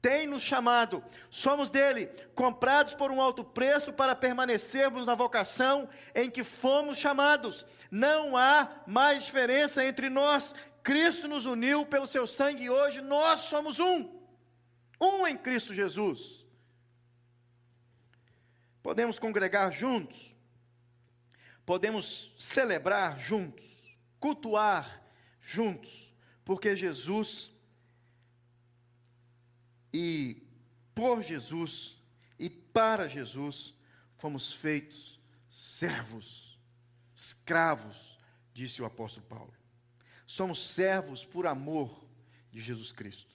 tem 0.00 0.26
nos 0.26 0.42
chamado. 0.42 1.04
Somos 1.28 1.68
dele, 1.68 2.06
comprados 2.34 2.94
por 2.94 3.10
um 3.10 3.20
alto 3.20 3.44
preço 3.44 3.92
para 3.92 4.16
permanecermos 4.16 5.04
na 5.04 5.14
vocação 5.14 5.86
em 6.14 6.30
que 6.30 6.42
fomos 6.42 6.96
chamados. 6.96 7.66
Não 7.90 8.34
há 8.34 8.82
mais 8.86 9.26
diferença 9.26 9.84
entre 9.84 10.08
nós. 10.08 10.54
Cristo 10.82 11.28
nos 11.28 11.44
uniu 11.44 11.84
pelo 11.84 12.06
seu 12.06 12.26
sangue 12.26 12.64
e 12.64 12.70
hoje 12.70 13.02
nós 13.02 13.40
somos 13.40 13.78
um. 13.78 14.10
Um 14.98 15.26
em 15.26 15.36
Cristo 15.36 15.74
Jesus. 15.74 16.46
Podemos 18.82 19.18
congregar 19.18 19.70
juntos. 19.70 20.34
Podemos 21.66 22.32
celebrar 22.38 23.18
juntos 23.18 23.75
cultuar 24.18 25.04
juntos, 25.40 26.12
porque 26.44 26.76
Jesus 26.76 27.52
e 29.92 30.42
por 30.94 31.22
Jesus 31.22 31.96
e 32.38 32.50
para 32.50 33.08
Jesus 33.08 33.74
fomos 34.16 34.52
feitos 34.52 35.20
servos, 35.50 36.58
escravos, 37.14 38.18
disse 38.52 38.82
o 38.82 38.84
apóstolo 38.84 39.26
Paulo. 39.26 39.54
Somos 40.26 40.66
servos 40.68 41.24
por 41.24 41.46
amor 41.46 42.06
de 42.50 42.60
Jesus 42.60 42.92
Cristo. 42.92 43.34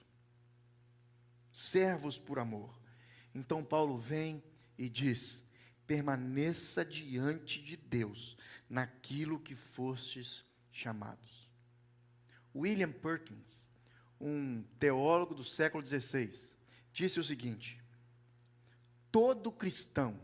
Servos 1.51 2.19
por 2.19 2.37
amor. 2.37 2.79
Então 3.33 3.63
Paulo 3.63 3.97
vem 3.97 4.43
e 4.77 4.89
diz: 4.89 5.43
permaneça 5.87 6.85
diante 6.85 7.61
de 7.61 7.75
Deus 7.75 8.37
naquilo 8.69 9.39
que 9.39 9.55
fostes 9.55 10.43
chamados. 10.71 11.49
William 12.55 12.91
Perkins, 12.91 13.65
um 14.19 14.63
teólogo 14.79 15.33
do 15.33 15.43
século 15.43 15.85
XVI, 15.85 16.31
disse 16.91 17.19
o 17.19 17.23
seguinte: 17.23 17.81
todo 19.11 19.51
cristão 19.51 20.19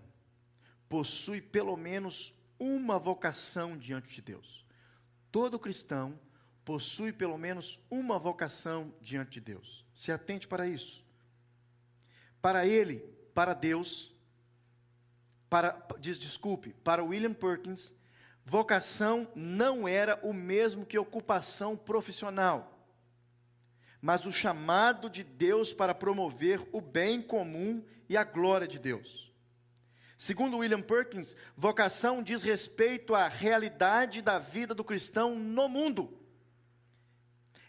possui 0.88 1.42
pelo 1.42 1.76
menos 1.76 2.34
uma 2.60 2.98
vocação 2.98 3.78
diante 3.78 4.14
de 4.14 4.22
Deus. 4.22 4.66
Todo 5.32 5.60
cristão 5.60 6.20
possui 6.64 7.12
pelo 7.14 7.38
menos 7.38 7.80
uma 7.90 8.18
vocação 8.18 8.94
diante 9.02 9.34
de 9.34 9.42
Deus. 9.42 9.86
Se 9.94 10.12
atente 10.12 10.48
para 10.48 10.68
isso. 10.68 11.06
Para 12.42 12.66
ele, 12.66 13.00
para 13.34 13.54
Deus, 13.54 14.14
para 15.50 15.72
diz 16.00 16.18
desculpe, 16.18 16.74
para 16.84 17.04
William 17.04 17.34
Perkins, 17.34 17.94
vocação 18.50 19.28
não 19.36 19.86
era 19.86 20.18
o 20.24 20.32
mesmo 20.32 20.86
que 20.86 20.98
ocupação 20.98 21.76
profissional, 21.76 22.80
mas 24.02 24.26
o 24.26 24.32
chamado 24.32 25.10
de 25.10 25.22
Deus 25.22 25.74
para 25.74 25.94
promover 25.94 26.66
o 26.72 26.80
bem 26.80 27.22
comum 27.22 27.84
e 28.08 28.16
a 28.16 28.24
glória 28.24 28.66
de 28.66 28.80
Deus. 28.80 29.34
Segundo 30.18 30.60
William 30.60 30.82
Perkins, 30.82 31.36
vocação 31.58 32.24
diz 32.24 32.42
respeito 32.42 33.14
à 33.14 33.28
realidade 33.28 34.22
da 34.22 34.40
vida 34.40 34.74
do 34.74 34.84
cristão 34.84 35.36
no 35.36 35.68
mundo. 35.68 36.18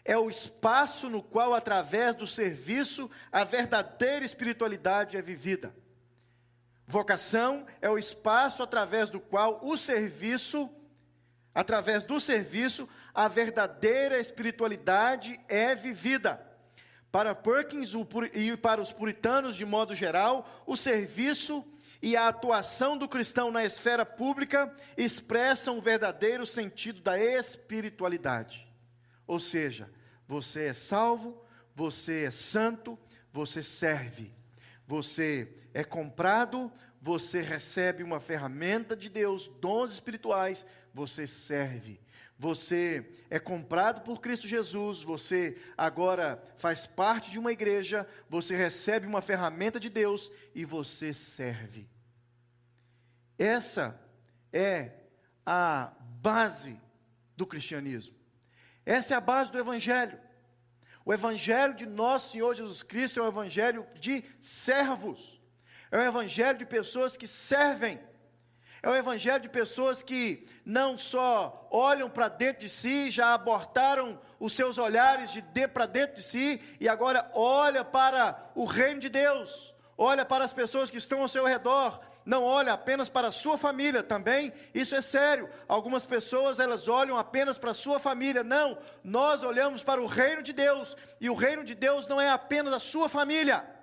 É 0.05 0.17
o 0.17 0.29
espaço 0.29 1.09
no 1.09 1.21
qual, 1.21 1.53
através 1.53 2.15
do 2.15 2.25
serviço, 2.25 3.11
a 3.29 3.43
verdadeira 3.43 4.25
espiritualidade 4.25 5.17
é 5.17 5.21
vivida. 5.21 5.75
Vocação 6.91 7.67
é 7.83 7.87
o 7.87 7.99
espaço 7.99 8.63
através 8.63 9.11
do 9.11 9.19
qual 9.19 9.59
o 9.61 9.77
serviço, 9.77 10.67
através 11.53 12.03
do 12.03 12.19
serviço, 12.19 12.89
a 13.13 13.27
verdadeira 13.27 14.19
espiritualidade 14.19 15.39
é 15.47 15.75
vivida. 15.75 16.43
Para 17.11 17.35
Perkins 17.35 17.93
e 18.33 18.57
para 18.57 18.81
os 18.81 18.91
puritanos 18.91 19.55
de 19.55 19.67
modo 19.67 19.93
geral, 19.93 20.63
o 20.65 20.75
serviço 20.75 21.63
e 22.01 22.17
a 22.17 22.27
atuação 22.27 22.97
do 22.97 23.07
cristão 23.07 23.51
na 23.51 23.63
esfera 23.63 24.03
pública 24.03 24.75
expressam 24.97 25.77
o 25.77 25.81
verdadeiro 25.83 26.43
sentido 26.43 27.01
da 27.01 27.19
espiritualidade. 27.19 28.67
Ou 29.27 29.39
seja, 29.39 29.91
você 30.27 30.69
é 30.69 30.73
salvo, 30.73 31.39
você 31.75 32.23
é 32.23 32.31
santo, 32.31 32.97
você 33.31 33.61
serve. 33.61 34.38
Você 34.89 35.47
é 35.71 35.83
comprado, 35.83 36.73
você 36.99 37.41
recebe 37.41 38.01
uma 38.01 38.19
ferramenta 38.19 38.95
de 38.95 39.07
Deus, 39.07 39.47
dons 39.61 39.93
espirituais, 39.93 40.65
você 40.91 41.27
serve. 41.27 42.01
Você 42.39 43.07
é 43.29 43.37
comprado 43.37 44.01
por 44.01 44.19
Cristo 44.19 44.47
Jesus, 44.47 45.03
você 45.03 45.61
agora 45.77 46.43
faz 46.57 46.87
parte 46.87 47.29
de 47.29 47.37
uma 47.37 47.51
igreja, 47.51 48.07
você 48.27 48.55
recebe 48.55 49.05
uma 49.05 49.21
ferramenta 49.21 49.79
de 49.79 49.91
Deus 49.91 50.31
e 50.55 50.65
você 50.65 51.13
serve. 51.13 51.87
Essa 53.37 53.95
é 54.51 54.93
a 55.45 55.93
base 56.19 56.81
do 57.37 57.45
cristianismo. 57.45 58.15
Essa 58.83 59.13
é 59.13 59.17
a 59.17 59.21
base 59.21 59.51
do 59.51 59.59
Evangelho. 59.59 60.19
O 61.09 61.13
Evangelho 61.13 61.73
de 61.73 61.87
nosso 61.87 62.33
Senhor 62.33 62.53
Jesus 62.53 62.83
Cristo 62.83 63.19
é 63.19 63.23
um 63.23 63.29
Evangelho 63.29 63.83
de 63.95 64.23
servos, 64.39 65.41
é 65.89 65.97
um 65.97 66.03
Evangelho 66.03 66.59
de 66.59 66.67
pessoas 66.67 67.17
que 67.17 67.25
servem, 67.25 67.99
é 68.79 68.87
um 68.87 68.95
Evangelho 68.95 69.39
de 69.39 69.49
pessoas 69.49 70.03
que 70.03 70.45
não 70.63 70.99
só 70.99 71.67
olham 71.71 72.11
para 72.11 72.29
dentro 72.29 72.61
de 72.61 72.69
si, 72.69 73.09
já 73.09 73.33
abortaram 73.33 74.21
os 74.39 74.53
seus 74.53 74.77
olhares 74.77 75.31
de, 75.31 75.41
de 75.41 75.67
para 75.67 75.87
dentro 75.87 76.17
de 76.17 76.21
si 76.21 76.61
e 76.79 76.87
agora 76.87 77.27
olha 77.33 77.83
para 77.83 78.51
o 78.53 78.65
reino 78.65 78.99
de 78.99 79.09
Deus, 79.09 79.73
olha 80.01 80.23
para 80.23 80.45
as 80.45 80.53
pessoas 80.53 80.89
que 80.89 80.97
estão 80.97 81.21
ao 81.21 81.27
seu 81.27 81.45
redor, 81.45 81.99
não 82.25 82.43
olha 82.43 82.71
apenas 82.71 83.09
para 83.09 83.27
a 83.27 83.31
sua 83.33 83.57
família 83.57 84.01
também, 84.01 84.53
isso 84.73 84.95
é 84.95 85.01
sério. 85.01 85.49
Algumas 85.67 86.05
pessoas 86.05 86.57
elas 86.57 86.87
olham 86.87 87.17
apenas 87.17 87.57
para 87.57 87.71
a 87.71 87.73
sua 87.73 87.99
família. 87.99 88.41
Não, 88.41 88.77
nós 89.03 89.43
olhamos 89.43 89.83
para 89.83 90.01
o 90.01 90.07
reino 90.07 90.41
de 90.41 90.53
Deus, 90.53 90.95
e 91.19 91.29
o 91.29 91.35
reino 91.35 91.65
de 91.65 91.75
Deus 91.75 92.07
não 92.07 92.21
é 92.21 92.29
apenas 92.29 92.71
a 92.71 92.79
sua 92.79 93.09
família. 93.09 93.78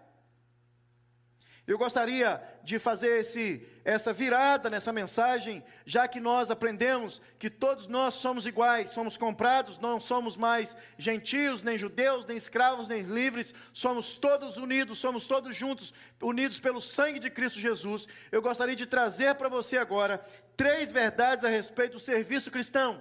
Eu 1.66 1.76
gostaria 1.76 2.40
de 2.62 2.78
fazer 2.78 3.22
esse, 3.22 3.66
essa 3.84 4.12
virada 4.12 4.70
nessa 4.70 4.92
mensagem, 4.92 5.64
já 5.84 6.06
que 6.06 6.20
nós 6.20 6.48
aprendemos 6.48 7.20
que 7.40 7.50
todos 7.50 7.88
nós 7.88 8.14
somos 8.14 8.46
iguais, 8.46 8.90
somos 8.90 9.16
comprados, 9.16 9.76
não 9.76 10.00
somos 10.00 10.36
mais 10.36 10.76
gentios, 10.96 11.62
nem 11.62 11.76
judeus, 11.76 12.24
nem 12.24 12.36
escravos, 12.36 12.86
nem 12.86 13.02
livres, 13.02 13.52
somos 13.72 14.14
todos 14.14 14.58
unidos, 14.58 15.00
somos 15.00 15.26
todos 15.26 15.56
juntos, 15.56 15.92
unidos 16.22 16.60
pelo 16.60 16.80
sangue 16.80 17.18
de 17.18 17.30
Cristo 17.30 17.58
Jesus. 17.58 18.06
Eu 18.30 18.40
gostaria 18.40 18.76
de 18.76 18.86
trazer 18.86 19.34
para 19.34 19.48
você 19.48 19.76
agora 19.76 20.24
três 20.56 20.92
verdades 20.92 21.44
a 21.44 21.48
respeito 21.48 21.94
do 21.94 21.98
serviço 21.98 22.48
cristão. 22.48 23.00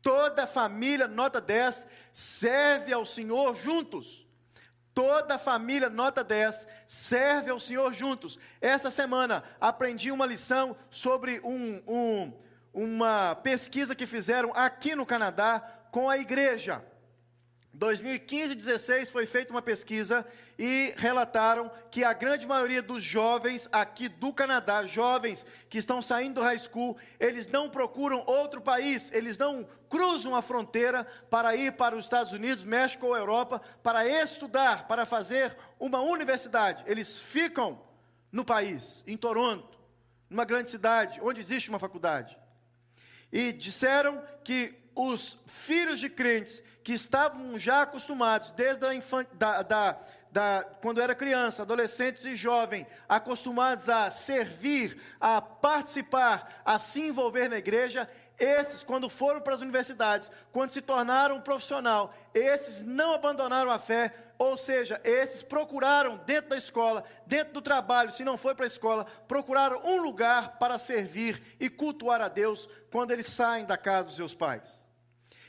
Toda 0.00 0.46
família, 0.46 1.06
nota 1.06 1.38
10, 1.38 1.86
serve 2.14 2.94
ao 2.94 3.04
Senhor 3.04 3.54
juntos. 3.56 4.23
Toda 4.94 5.34
a 5.34 5.38
família, 5.38 5.90
nota 5.90 6.22
10, 6.22 6.66
serve 6.86 7.50
ao 7.50 7.58
Senhor 7.58 7.92
juntos. 7.92 8.38
Essa 8.60 8.92
semana 8.92 9.42
aprendi 9.60 10.12
uma 10.12 10.24
lição 10.24 10.76
sobre 10.88 11.40
um, 11.42 11.82
um, 11.86 12.32
uma 12.72 13.34
pesquisa 13.34 13.94
que 13.94 14.06
fizeram 14.06 14.52
aqui 14.54 14.94
no 14.94 15.04
Canadá 15.04 15.60
com 15.90 16.08
a 16.08 16.16
igreja. 16.16 16.84
2015 17.74 18.52
e 18.52 18.54
2016 18.54 19.10
foi 19.10 19.26
feita 19.26 19.50
uma 19.50 19.60
pesquisa 19.60 20.24
e 20.56 20.94
relataram 20.96 21.70
que 21.90 22.04
a 22.04 22.12
grande 22.12 22.46
maioria 22.46 22.80
dos 22.80 23.02
jovens 23.02 23.68
aqui 23.72 24.08
do 24.08 24.32
Canadá, 24.32 24.84
jovens 24.84 25.44
que 25.68 25.78
estão 25.78 26.00
saindo 26.00 26.36
do 26.36 26.40
high 26.40 26.58
school, 26.58 26.96
eles 27.18 27.48
não 27.48 27.68
procuram 27.68 28.22
outro 28.26 28.60
país, 28.60 29.10
eles 29.12 29.36
não 29.36 29.66
cruzam 29.88 30.36
a 30.36 30.42
fronteira 30.42 31.04
para 31.28 31.56
ir 31.56 31.72
para 31.72 31.96
os 31.96 32.04
Estados 32.04 32.32
Unidos, 32.32 32.64
México 32.64 33.06
ou 33.06 33.16
Europa 33.16 33.60
para 33.82 34.06
estudar, 34.06 34.86
para 34.86 35.04
fazer 35.04 35.56
uma 35.78 36.00
universidade. 36.00 36.84
Eles 36.86 37.18
ficam 37.18 37.82
no 38.30 38.44
país, 38.44 39.02
em 39.04 39.16
Toronto, 39.16 39.76
numa 40.30 40.44
grande 40.44 40.70
cidade 40.70 41.18
onde 41.20 41.40
existe 41.40 41.70
uma 41.70 41.80
faculdade. 41.80 42.38
E 43.32 43.52
disseram 43.52 44.22
que 44.44 44.74
os 44.94 45.38
filhos 45.46 45.98
de 45.98 46.08
crentes 46.08 46.62
que 46.84 46.92
estavam 46.92 47.58
já 47.58 47.82
acostumados, 47.82 48.50
desde 48.50 48.84
a 48.84 48.90
da, 49.32 49.62
da, 49.62 49.98
da, 50.30 50.64
quando 50.82 51.00
era 51.00 51.14
criança, 51.14 51.62
adolescentes 51.62 52.26
e 52.26 52.36
jovem, 52.36 52.86
acostumados 53.08 53.88
a 53.88 54.10
servir, 54.10 55.00
a 55.18 55.40
participar, 55.40 56.60
a 56.62 56.78
se 56.78 57.00
envolver 57.00 57.48
na 57.48 57.56
igreja, 57.56 58.06
esses, 58.38 58.82
quando 58.82 59.08
foram 59.08 59.40
para 59.40 59.54
as 59.54 59.62
universidades, 59.62 60.30
quando 60.52 60.72
se 60.72 60.82
tornaram 60.82 61.40
profissional, 61.40 62.12
esses 62.34 62.82
não 62.82 63.14
abandonaram 63.14 63.70
a 63.70 63.78
fé, 63.78 64.12
ou 64.36 64.58
seja, 64.58 65.00
esses 65.04 65.42
procuraram 65.42 66.18
dentro 66.26 66.50
da 66.50 66.56
escola, 66.56 67.02
dentro 67.26 67.54
do 67.54 67.62
trabalho, 67.62 68.10
se 68.10 68.24
não 68.24 68.36
foi 68.36 68.54
para 68.54 68.66
a 68.66 68.68
escola, 68.68 69.06
procuraram 69.26 69.80
um 69.84 70.02
lugar 70.02 70.58
para 70.58 70.76
servir 70.76 71.56
e 71.58 71.70
cultuar 71.70 72.20
a 72.20 72.28
Deus 72.28 72.68
quando 72.90 73.12
eles 73.12 73.26
saem 73.26 73.64
da 73.64 73.78
casa 73.78 74.08
dos 74.08 74.16
seus 74.16 74.34
pais. 74.34 74.83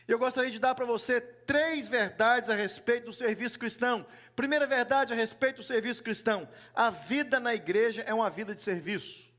Eu 0.07 0.19
gostaria 0.19 0.51
de 0.51 0.59
dar 0.59 0.75
para 0.75 0.85
você 0.85 1.19
três 1.19 1.87
verdades 1.87 2.49
a 2.49 2.55
respeito 2.55 3.05
do 3.05 3.13
serviço 3.13 3.57
cristão. 3.57 4.05
Primeira 4.35 4.67
verdade 4.67 5.13
a 5.13 5.15
respeito 5.15 5.57
do 5.57 5.63
serviço 5.63 6.03
cristão: 6.03 6.47
a 6.73 6.91
vida 6.91 7.39
na 7.39 7.55
igreja 7.55 8.03
é 8.03 8.13
uma 8.13 8.29
vida 8.29 8.53
de 8.53 8.61
serviço. 8.61 9.33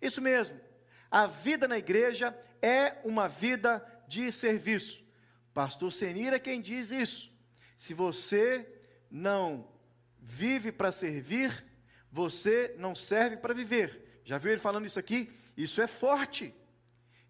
Isso 0.00 0.22
mesmo, 0.22 0.58
a 1.10 1.26
vida 1.26 1.68
na 1.68 1.76
igreja 1.76 2.36
é 2.62 2.96
uma 3.04 3.28
vida 3.28 3.84
de 4.08 4.32
serviço. 4.32 5.04
Pastor 5.52 5.92
Senira 5.92 6.36
é 6.36 6.40
quem 6.40 6.60
diz 6.60 6.90
isso. 6.90 7.30
Se 7.76 7.92
você 7.92 8.66
não 9.10 9.68
vive 10.18 10.72
para 10.72 10.92
servir, 10.92 11.64
você 12.10 12.74
não 12.78 12.94
serve 12.94 13.36
para 13.36 13.54
viver. 13.54 14.20
Já 14.24 14.38
viu 14.38 14.52
ele 14.52 14.60
falando 14.60 14.86
isso 14.86 14.98
aqui? 14.98 15.30
Isso 15.56 15.80
é 15.80 15.86
forte. 15.86 16.54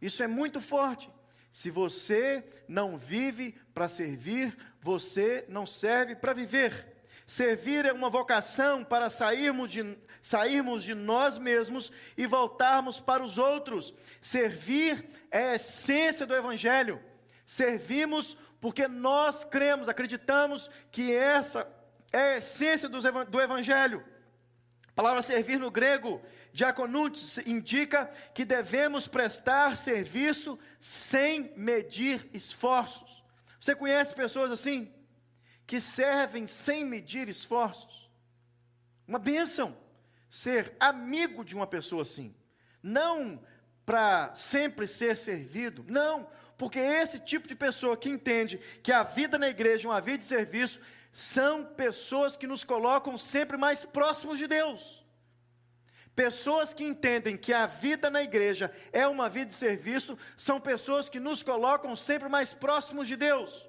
Isso 0.00 0.22
é 0.22 0.26
muito 0.26 0.60
forte. 0.60 1.10
Se 1.56 1.70
você 1.70 2.44
não 2.68 2.98
vive 2.98 3.54
para 3.72 3.88
servir, 3.88 4.54
você 4.78 5.46
não 5.48 5.64
serve 5.64 6.14
para 6.14 6.34
viver. 6.34 6.86
Servir 7.26 7.86
é 7.86 7.94
uma 7.94 8.10
vocação 8.10 8.84
para 8.84 9.08
sairmos 9.08 9.72
de, 9.72 9.96
sairmos 10.20 10.84
de 10.84 10.94
nós 10.94 11.38
mesmos 11.38 11.90
e 12.14 12.26
voltarmos 12.26 13.00
para 13.00 13.22
os 13.22 13.38
outros. 13.38 13.94
Servir 14.20 15.08
é 15.30 15.52
a 15.52 15.54
essência 15.54 16.26
do 16.26 16.34
Evangelho. 16.34 17.00
Servimos 17.46 18.36
porque 18.60 18.86
nós 18.86 19.42
cremos, 19.42 19.88
acreditamos 19.88 20.70
que 20.90 21.10
essa 21.14 21.66
é 22.12 22.34
a 22.34 22.36
essência 22.36 22.86
do 22.86 23.40
Evangelho. 23.40 24.04
A 24.88 24.92
palavra 24.92 25.22
servir 25.22 25.58
no 25.58 25.70
grego 25.70 26.20
Diaconutes 26.56 27.36
indica 27.46 28.06
que 28.32 28.42
devemos 28.42 29.06
prestar 29.06 29.76
serviço 29.76 30.58
sem 30.80 31.52
medir 31.54 32.30
esforços. 32.32 33.22
Você 33.60 33.76
conhece 33.76 34.14
pessoas 34.14 34.50
assim? 34.50 34.90
Que 35.66 35.82
servem 35.82 36.46
sem 36.46 36.82
medir 36.82 37.28
esforços? 37.28 38.10
Uma 39.06 39.18
bênção 39.18 39.76
ser 40.30 40.74
amigo 40.80 41.44
de 41.44 41.54
uma 41.54 41.66
pessoa 41.66 42.04
assim. 42.04 42.34
Não 42.82 43.38
para 43.84 44.34
sempre 44.34 44.86
ser 44.88 45.18
servido, 45.18 45.84
não, 45.86 46.26
porque 46.56 46.78
esse 46.78 47.18
tipo 47.20 47.46
de 47.46 47.54
pessoa 47.54 47.98
que 47.98 48.08
entende 48.08 48.58
que 48.82 48.92
a 48.92 49.02
vida 49.02 49.36
na 49.36 49.50
igreja 49.50 49.86
é 49.86 49.90
uma 49.90 50.00
vida 50.00 50.20
de 50.20 50.24
serviço, 50.24 50.80
são 51.12 51.66
pessoas 51.66 52.34
que 52.34 52.46
nos 52.46 52.64
colocam 52.64 53.18
sempre 53.18 53.58
mais 53.58 53.84
próximos 53.84 54.38
de 54.38 54.46
Deus 54.46 55.04
Pessoas 56.16 56.72
que 56.72 56.82
entendem 56.82 57.36
que 57.36 57.52
a 57.52 57.66
vida 57.66 58.08
na 58.08 58.22
igreja 58.22 58.72
é 58.90 59.06
uma 59.06 59.28
vida 59.28 59.50
de 59.50 59.54
serviço, 59.54 60.16
são 60.34 60.58
pessoas 60.58 61.10
que 61.10 61.20
nos 61.20 61.42
colocam 61.42 61.94
sempre 61.94 62.26
mais 62.26 62.54
próximos 62.54 63.06
de 63.06 63.16
Deus. 63.16 63.68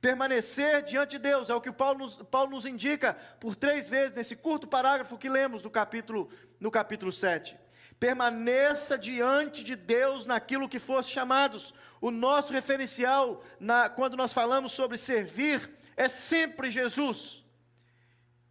Permanecer 0.00 0.82
diante 0.82 1.12
de 1.12 1.20
Deus 1.20 1.48
é 1.48 1.54
o 1.54 1.60
que 1.60 1.70
Paulo 1.70 2.00
nos, 2.00 2.16
Paulo 2.16 2.50
nos 2.50 2.66
indica 2.66 3.16
por 3.38 3.54
três 3.54 3.88
vezes 3.88 4.16
nesse 4.16 4.34
curto 4.34 4.66
parágrafo 4.66 5.16
que 5.16 5.28
lemos 5.28 5.62
do 5.62 5.70
capítulo, 5.70 6.28
no 6.58 6.72
capítulo 6.72 7.12
7. 7.12 7.56
Permaneça 8.00 8.98
diante 8.98 9.62
de 9.62 9.76
Deus 9.76 10.26
naquilo 10.26 10.68
que 10.68 10.80
fosse 10.80 11.10
chamados. 11.10 11.72
O 12.00 12.10
nosso 12.10 12.52
referencial, 12.52 13.44
na, 13.60 13.88
quando 13.88 14.16
nós 14.16 14.32
falamos 14.32 14.72
sobre 14.72 14.98
servir, 14.98 15.70
é 15.96 16.08
sempre 16.08 16.68
Jesus. 16.68 17.43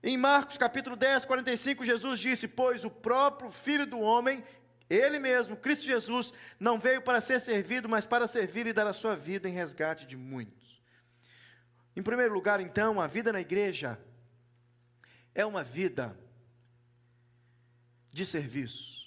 Em 0.06 0.18
Marcos 0.18 0.58
capítulo 0.58 0.98
10, 0.98 1.24
45, 1.24 1.86
Jesus 1.86 2.20
disse: 2.20 2.46
Pois 2.46 2.84
o 2.84 2.92
próprio 2.92 3.50
Filho 3.50 3.88
do 3.88 4.02
Homem, 4.02 4.44
Ele 4.90 5.18
mesmo, 5.18 5.56
Cristo 5.56 5.86
Jesus, 5.86 6.34
não 6.60 6.78
veio 6.78 7.02
para 7.02 7.22
ser 7.22 7.40
servido, 7.40 7.88
mas 7.88 8.06
para 8.06 8.28
servir 8.28 8.68
e 8.68 8.74
dar 8.74 8.86
a 8.86 8.94
sua 8.94 9.16
vida 9.16 9.48
em 9.48 9.54
resgate 9.54 10.06
de 10.06 10.18
muitos. 10.18 10.84
Em 11.96 12.04
primeiro 12.04 12.34
lugar, 12.34 12.60
então, 12.60 13.00
a 13.00 13.08
vida 13.08 13.32
na 13.32 13.40
igreja 13.40 13.98
é 15.34 15.46
uma 15.46 15.64
vida 15.64 16.20
de 18.12 18.26
serviço. 18.26 19.04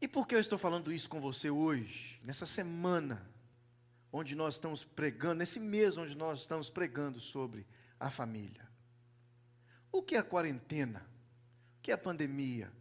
E 0.00 0.08
por 0.08 0.26
que 0.26 0.34
eu 0.34 0.40
estou 0.40 0.58
falando 0.58 0.92
isso 0.92 1.08
com 1.08 1.20
você 1.20 1.50
hoje, 1.50 2.20
nessa 2.24 2.46
semana, 2.46 3.30
onde 4.12 4.34
nós 4.34 4.54
estamos 4.54 4.84
pregando, 4.84 5.36
nesse 5.36 5.60
mês 5.60 5.96
onde 5.96 6.16
nós 6.16 6.40
estamos 6.40 6.68
pregando 6.68 7.20
sobre 7.20 7.64
a 8.00 8.10
família? 8.10 8.67
O 9.90 10.02
que 10.02 10.16
a 10.16 10.22
quarentena, 10.22 11.08
o 11.78 11.82
que 11.82 11.92
a 11.92 11.98
pandemia 11.98 12.72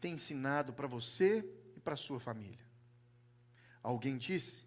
tem 0.00 0.14
ensinado 0.14 0.72
para 0.72 0.86
você 0.86 1.44
e 1.76 1.80
para 1.80 1.96
sua 1.96 2.20
família? 2.20 2.64
Alguém 3.82 4.18
disse, 4.18 4.66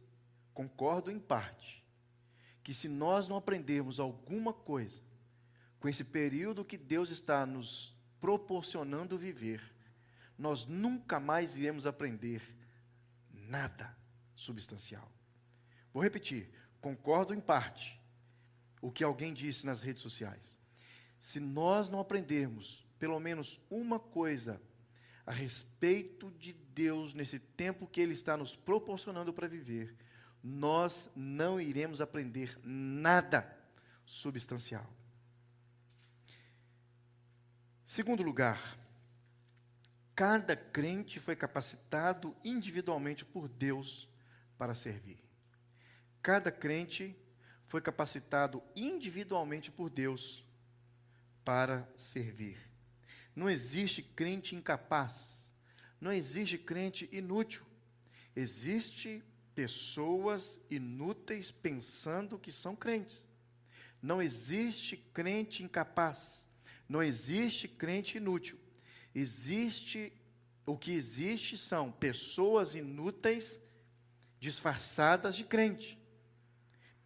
concordo 0.54 1.12
em 1.12 1.20
parte, 1.20 1.86
que 2.64 2.74
se 2.74 2.88
nós 2.88 3.28
não 3.28 3.38
aprendermos 3.38 4.00
alguma 4.00 4.54
coisa 4.54 5.02
com 5.80 5.88
esse 5.88 6.04
período 6.04 6.66
que 6.66 6.78
Deus 6.78 7.10
está 7.10 7.46
nos 7.46 7.96
proporcionando 8.20 9.18
viver, 9.18 9.62
nós 10.38 10.66
nunca 10.66 11.20
mais 11.20 11.58
iremos 11.58 11.86
aprender 11.86 12.42
nada 13.32 13.96
substancial. 14.36 15.12
Vou 15.94 16.04
repetir, 16.04 16.52
concordo 16.80 17.34
em 17.34 17.40
parte 17.40 18.00
o 18.82 18.92
que 18.92 19.04
alguém 19.04 19.34
disse 19.34 19.66
nas 19.66 19.80
redes 19.80 20.02
sociais. 20.02 20.57
Se 21.20 21.40
nós 21.40 21.90
não 21.90 22.00
aprendermos 22.00 22.86
pelo 23.00 23.20
menos 23.20 23.60
uma 23.70 24.00
coisa 24.00 24.62
a 25.26 25.32
respeito 25.32 26.32
de 26.32 26.54
Deus 26.54 27.14
nesse 27.14 27.38
tempo 27.38 27.88
que 27.88 28.00
Ele 28.00 28.14
está 28.14 28.38
nos 28.38 28.56
proporcionando 28.56 29.34
para 29.34 29.48
viver, 29.48 29.96
nós 30.44 31.10
não 31.16 31.60
iremos 31.60 32.00
aprender 32.00 32.58
nada 32.64 33.56
substancial. 34.06 34.88
Segundo 37.86 38.24
lugar, 38.24 38.78
cada 40.16 40.56
crente 40.56 41.20
foi 41.20 41.36
capacitado 41.36 42.36
individualmente 42.44 43.26
por 43.26 43.48
Deus 43.48 44.10
para 44.58 44.76
servir. 44.76 45.24
Cada 46.22 46.52
crente 46.52 47.16
foi 47.66 47.82
capacitado 47.82 48.64
individualmente 48.76 49.72
por 49.72 49.90
Deus 49.90 50.47
para 51.48 51.88
servir. 51.96 52.58
Não 53.34 53.50
existe 53.50 54.02
crente 54.02 54.54
incapaz. 54.54 55.50
Não 56.02 56.12
existe 56.12 56.58
crente 56.58 57.08
inútil. 57.10 57.66
Existe 58.36 59.24
pessoas 59.56 60.60
inúteis 60.70 61.50
pensando 61.50 62.38
que 62.38 62.52
são 62.52 62.76
crentes. 62.76 63.24
Não 64.02 64.22
existe 64.22 64.98
crente 65.14 65.64
incapaz. 65.64 66.46
Não 66.90 67.02
existe 67.02 67.66
crente 67.66 68.18
inútil. 68.18 68.60
Existe 69.16 70.12
o 70.66 70.78
que 70.78 70.92
existe 70.92 71.58
são 71.58 71.94
pessoas 71.94 72.76
inúteis 72.76 73.58
disfarçadas 74.38 75.34
de 75.34 75.46
crente. 75.46 75.98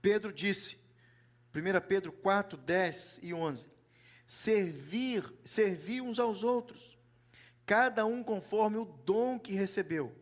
Pedro 0.01 0.33
disse, 0.33 0.79
1 1.53 1.87
Pedro 1.87 2.11
4, 2.11 2.57
10 2.57 3.19
e 3.21 3.35
11: 3.35 3.80
servir, 4.31 5.29
servir 5.43 5.99
uns 5.99 6.17
aos 6.17 6.41
outros, 6.41 6.97
cada 7.65 8.05
um 8.05 8.23
conforme 8.23 8.77
o 8.77 8.85
dom 8.85 9.37
que 9.37 9.51
recebeu, 9.51 10.15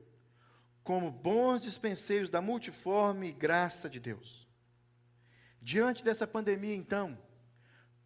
como 0.84 1.12
bons 1.12 1.62
dispenseiros 1.62 2.28
da 2.28 2.42
multiforme 2.42 3.32
graça 3.32 3.88
de 3.88 4.00
Deus. 4.00 4.50
Diante 5.62 6.04
dessa 6.04 6.26
pandemia, 6.26 6.74
então, 6.74 7.22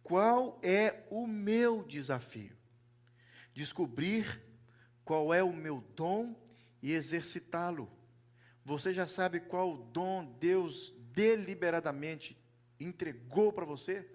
qual 0.02 0.60
é 0.62 1.06
o 1.08 1.26
meu 1.26 1.82
desafio? 1.82 2.54
Descobrir 3.54 4.42
qual 5.06 5.32
é 5.32 5.42
o 5.42 5.54
meu 5.54 5.80
dom 5.96 6.36
e 6.82 6.92
exercitá-lo. 6.92 7.90
Você 8.62 8.92
já 8.92 9.06
sabe 9.06 9.40
qual 9.40 9.78
dom 9.78 10.36
Deus 10.38 10.92
deliberadamente 11.14 12.38
entregou 12.78 13.50
para 13.54 13.64
você? 13.64 14.13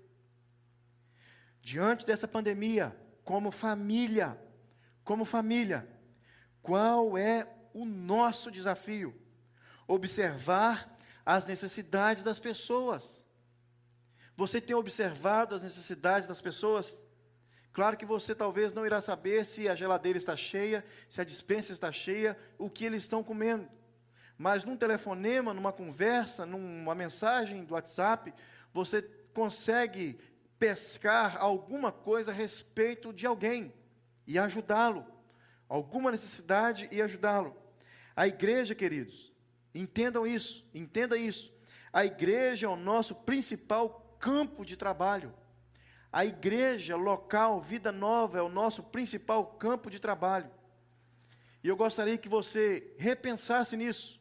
Diante 1.61 2.05
dessa 2.05 2.27
pandemia, 2.27 2.95
como 3.23 3.51
família, 3.51 4.39
como 5.03 5.25
família, 5.25 5.87
qual 6.61 7.17
é 7.17 7.47
o 7.73 7.85
nosso 7.85 8.51
desafio? 8.51 9.15
Observar 9.87 10.97
as 11.25 11.45
necessidades 11.45 12.23
das 12.23 12.39
pessoas. 12.39 13.23
Você 14.35 14.61
tem 14.61 14.75
observado 14.75 15.53
as 15.53 15.61
necessidades 15.61 16.27
das 16.27 16.41
pessoas? 16.41 16.97
Claro 17.71 17.97
que 17.97 18.05
você 18.05 18.33
talvez 18.33 18.73
não 18.73 18.85
irá 18.85 18.99
saber 18.99 19.45
se 19.45 19.69
a 19.69 19.75
geladeira 19.75 20.17
está 20.17 20.35
cheia, 20.35 20.83
se 21.07 21.21
a 21.21 21.23
dispensa 21.23 21.71
está 21.71 21.91
cheia, 21.91 22.37
o 22.57 22.69
que 22.69 22.85
eles 22.85 23.03
estão 23.03 23.23
comendo. 23.23 23.69
Mas 24.37 24.63
num 24.63 24.77
telefonema, 24.77 25.53
numa 25.53 25.71
conversa, 25.71 26.45
numa 26.45 26.95
mensagem 26.95 27.63
do 27.63 27.73
WhatsApp, 27.73 28.33
você 28.73 29.01
consegue 29.33 30.19
pescar 30.59 31.37
alguma 31.39 31.91
coisa 31.91 32.31
a 32.31 32.33
respeito 32.33 33.13
de 33.13 33.25
alguém 33.25 33.73
e 34.27 34.37
ajudá-lo, 34.37 35.05
alguma 35.67 36.11
necessidade 36.11 36.87
e 36.91 37.01
ajudá-lo. 37.01 37.55
A 38.15 38.27
igreja, 38.27 38.75
queridos, 38.75 39.33
entendam 39.73 40.27
isso, 40.27 40.67
entenda 40.73 41.17
isso. 41.17 41.51
A 41.91 42.05
igreja 42.05 42.67
é 42.67 42.69
o 42.69 42.75
nosso 42.75 43.15
principal 43.15 44.17
campo 44.19 44.65
de 44.65 44.75
trabalho. 44.75 45.33
A 46.11 46.25
igreja 46.25 46.95
local, 46.95 47.61
Vida 47.61 47.91
Nova, 47.91 48.37
é 48.37 48.41
o 48.41 48.49
nosso 48.49 48.83
principal 48.83 49.45
campo 49.45 49.89
de 49.89 49.99
trabalho. 49.99 50.51
E 51.63 51.67
eu 51.67 51.77
gostaria 51.77 52.17
que 52.17 52.29
você 52.29 52.93
repensasse 52.97 53.77
nisso. 53.77 54.19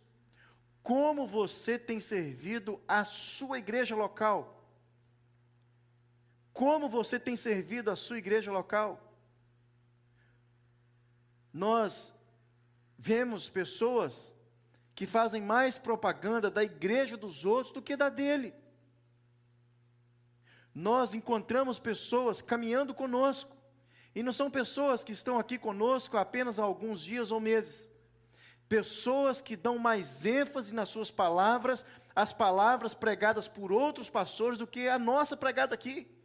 Como 0.83 1.27
você 1.27 1.79
tem 1.79 2.01
servido 2.01 2.81
a 2.87 3.05
sua 3.05 3.59
igreja 3.59 3.95
local? 3.97 4.58
Como 6.59 6.89
você 6.89 7.21
tem 7.21 7.37
servido 7.37 7.89
a 7.89 7.95
sua 7.95 8.19
igreja 8.19 8.51
local? 8.51 9.01
Nós 11.53 12.13
vemos 12.99 13.49
pessoas 13.49 14.33
que 14.93 15.07
fazem 15.07 15.41
mais 15.41 15.79
propaganda 15.79 16.51
da 16.51 16.65
igreja 16.65 17.17
dos 17.17 17.45
outros 17.45 17.73
do 17.73 17.81
que 17.81 17.97
da 17.97 18.09
dele. 18.09 18.53
Nós 20.75 21.15
encontramos 21.15 21.79
pessoas 21.79 22.43
caminhando 22.43 22.93
conosco, 22.93 23.57
e 24.13 24.21
não 24.21 24.33
são 24.33 24.51
pessoas 24.51 25.05
que 25.05 25.13
estão 25.13 25.39
aqui 25.39 25.59
conosco 25.59 26.17
apenas 26.17 26.59
há 26.59 26.65
alguns 26.65 27.01
dias 27.01 27.31
ou 27.31 27.39
meses. 27.39 27.89
Pessoas 28.69 29.41
que 29.41 29.55
dão 29.55 29.79
mais 29.79 30.27
ênfase 30.27 30.75
nas 30.75 30.89
suas 30.89 31.09
palavras, 31.09 31.87
as 32.17 32.33
palavras 32.33 32.95
pregadas 32.95 33.47
por 33.47 33.71
outros 33.71 34.11
pastores, 34.11 34.59
do 34.59 34.67
que 34.67 34.89
a 34.89 34.99
nossa 34.99 35.37
pregada 35.37 35.73
aqui. 35.73 36.18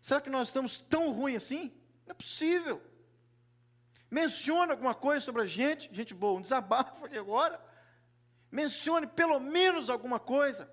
Será 0.00 0.20
que 0.20 0.30
nós 0.30 0.48
estamos 0.48 0.78
tão 0.78 1.12
ruim 1.12 1.36
assim? 1.36 1.72
Não 2.06 2.12
é 2.12 2.14
possível. 2.14 2.82
Mencione 4.10 4.72
alguma 4.72 4.94
coisa 4.94 5.24
sobre 5.24 5.42
a 5.42 5.46
gente, 5.46 5.88
gente 5.92 6.14
boa, 6.14 6.38
um 6.38 6.42
desabafo 6.42 7.08
de 7.08 7.18
agora. 7.18 7.60
Mencione 8.50 9.06
pelo 9.06 9.38
menos 9.38 9.90
alguma 9.90 10.18
coisa. 10.18 10.70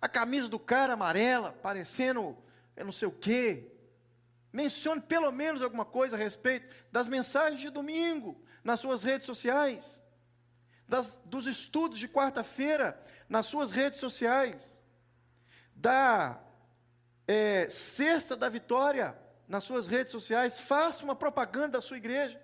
A 0.00 0.08
camisa 0.08 0.48
do 0.48 0.58
cara 0.58 0.92
amarela, 0.92 1.52
parecendo 1.52 2.36
não 2.76 2.92
sei 2.92 3.08
o 3.08 3.12
quê. 3.12 3.72
Mencione 4.52 5.00
pelo 5.00 5.30
menos 5.32 5.62
alguma 5.62 5.84
coisa 5.84 6.16
a 6.16 6.18
respeito 6.18 6.74
das 6.92 7.08
mensagens 7.08 7.60
de 7.60 7.70
domingo 7.70 8.40
nas 8.62 8.80
suas 8.80 9.02
redes 9.02 9.26
sociais, 9.26 10.02
das, 10.88 11.20
dos 11.24 11.46
estudos 11.46 11.98
de 11.98 12.08
quarta-feira 12.08 13.00
nas 13.28 13.46
suas 13.46 13.70
redes 13.70 14.00
sociais, 14.00 14.78
da 15.74 16.40
é, 17.26 17.68
Cesta 17.68 18.36
da 18.36 18.48
Vitória 18.48 19.16
nas 19.48 19.64
suas 19.64 19.86
redes 19.86 20.12
sociais, 20.12 20.60
faça 20.60 21.04
uma 21.04 21.14
propaganda 21.14 21.78
da 21.78 21.80
sua 21.80 21.96
igreja. 21.96 22.40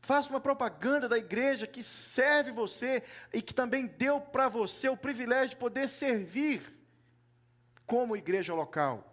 Faça 0.00 0.30
uma 0.30 0.40
propaganda 0.40 1.08
da 1.08 1.18
igreja 1.18 1.66
que 1.66 1.82
serve 1.82 2.52
você 2.52 3.02
e 3.32 3.42
que 3.42 3.52
também 3.52 3.86
deu 3.86 4.20
para 4.20 4.48
você 4.48 4.88
o 4.88 4.96
privilégio 4.96 5.50
de 5.50 5.56
poder 5.56 5.88
servir 5.88 6.62
como 7.84 8.16
igreja 8.16 8.54
local. 8.54 9.04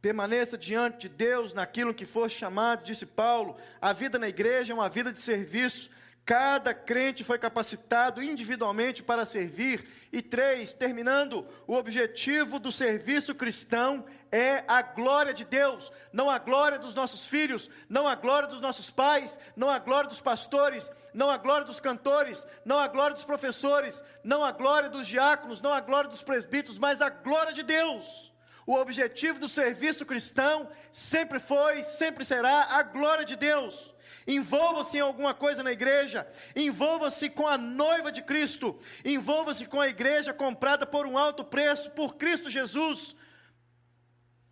Permaneça 0.00 0.56
diante 0.56 1.08
de 1.08 1.08
Deus 1.08 1.52
naquilo 1.52 1.94
que 1.94 2.06
for 2.06 2.30
chamado, 2.30 2.84
disse 2.84 3.04
Paulo. 3.04 3.56
A 3.80 3.92
vida 3.92 4.18
na 4.18 4.28
igreja 4.28 4.72
é 4.72 4.74
uma 4.74 4.88
vida 4.88 5.12
de 5.12 5.20
serviço. 5.20 5.90
Cada 6.26 6.74
crente 6.74 7.22
foi 7.22 7.38
capacitado 7.38 8.20
individualmente 8.20 9.00
para 9.00 9.24
servir. 9.24 9.88
E 10.12 10.20
três, 10.20 10.74
terminando, 10.74 11.46
o 11.68 11.74
objetivo 11.74 12.58
do 12.58 12.72
serviço 12.72 13.32
cristão 13.32 14.04
é 14.32 14.64
a 14.66 14.82
glória 14.82 15.32
de 15.32 15.44
Deus, 15.44 15.92
não 16.12 16.28
a 16.28 16.36
glória 16.40 16.80
dos 16.80 16.96
nossos 16.96 17.28
filhos, 17.28 17.70
não 17.88 18.08
a 18.08 18.16
glória 18.16 18.48
dos 18.48 18.60
nossos 18.60 18.90
pais, 18.90 19.38
não 19.54 19.70
a 19.70 19.78
glória 19.78 20.10
dos 20.10 20.20
pastores, 20.20 20.90
não 21.14 21.30
a 21.30 21.36
glória 21.36 21.64
dos 21.64 21.78
cantores, 21.78 22.44
não 22.64 22.80
a 22.80 22.88
glória 22.88 23.14
dos 23.14 23.24
professores, 23.24 24.02
não 24.24 24.42
a 24.42 24.50
glória 24.50 24.90
dos 24.90 25.06
diáconos, 25.06 25.60
não 25.60 25.72
a 25.72 25.80
glória 25.80 26.10
dos 26.10 26.24
presbíteros, 26.24 26.76
mas 26.76 27.00
a 27.00 27.08
glória 27.08 27.52
de 27.52 27.62
Deus. 27.62 28.34
O 28.66 28.74
objetivo 28.74 29.38
do 29.38 29.48
serviço 29.48 30.04
cristão 30.04 30.68
sempre 30.90 31.38
foi, 31.38 31.84
sempre 31.84 32.24
será 32.24 32.64
a 32.64 32.82
glória 32.82 33.24
de 33.24 33.36
Deus. 33.36 33.94
Envolva-se 34.26 34.96
em 34.96 35.00
alguma 35.00 35.32
coisa 35.32 35.62
na 35.62 35.70
igreja, 35.70 36.26
envolva-se 36.54 37.30
com 37.30 37.46
a 37.46 37.56
noiva 37.56 38.10
de 38.10 38.22
Cristo, 38.22 38.76
envolva-se 39.04 39.66
com 39.66 39.80
a 39.80 39.88
igreja 39.88 40.34
comprada 40.34 40.84
por 40.84 41.06
um 41.06 41.16
alto 41.16 41.44
preço 41.44 41.90
por 41.92 42.16
Cristo 42.16 42.50
Jesus. 42.50 43.14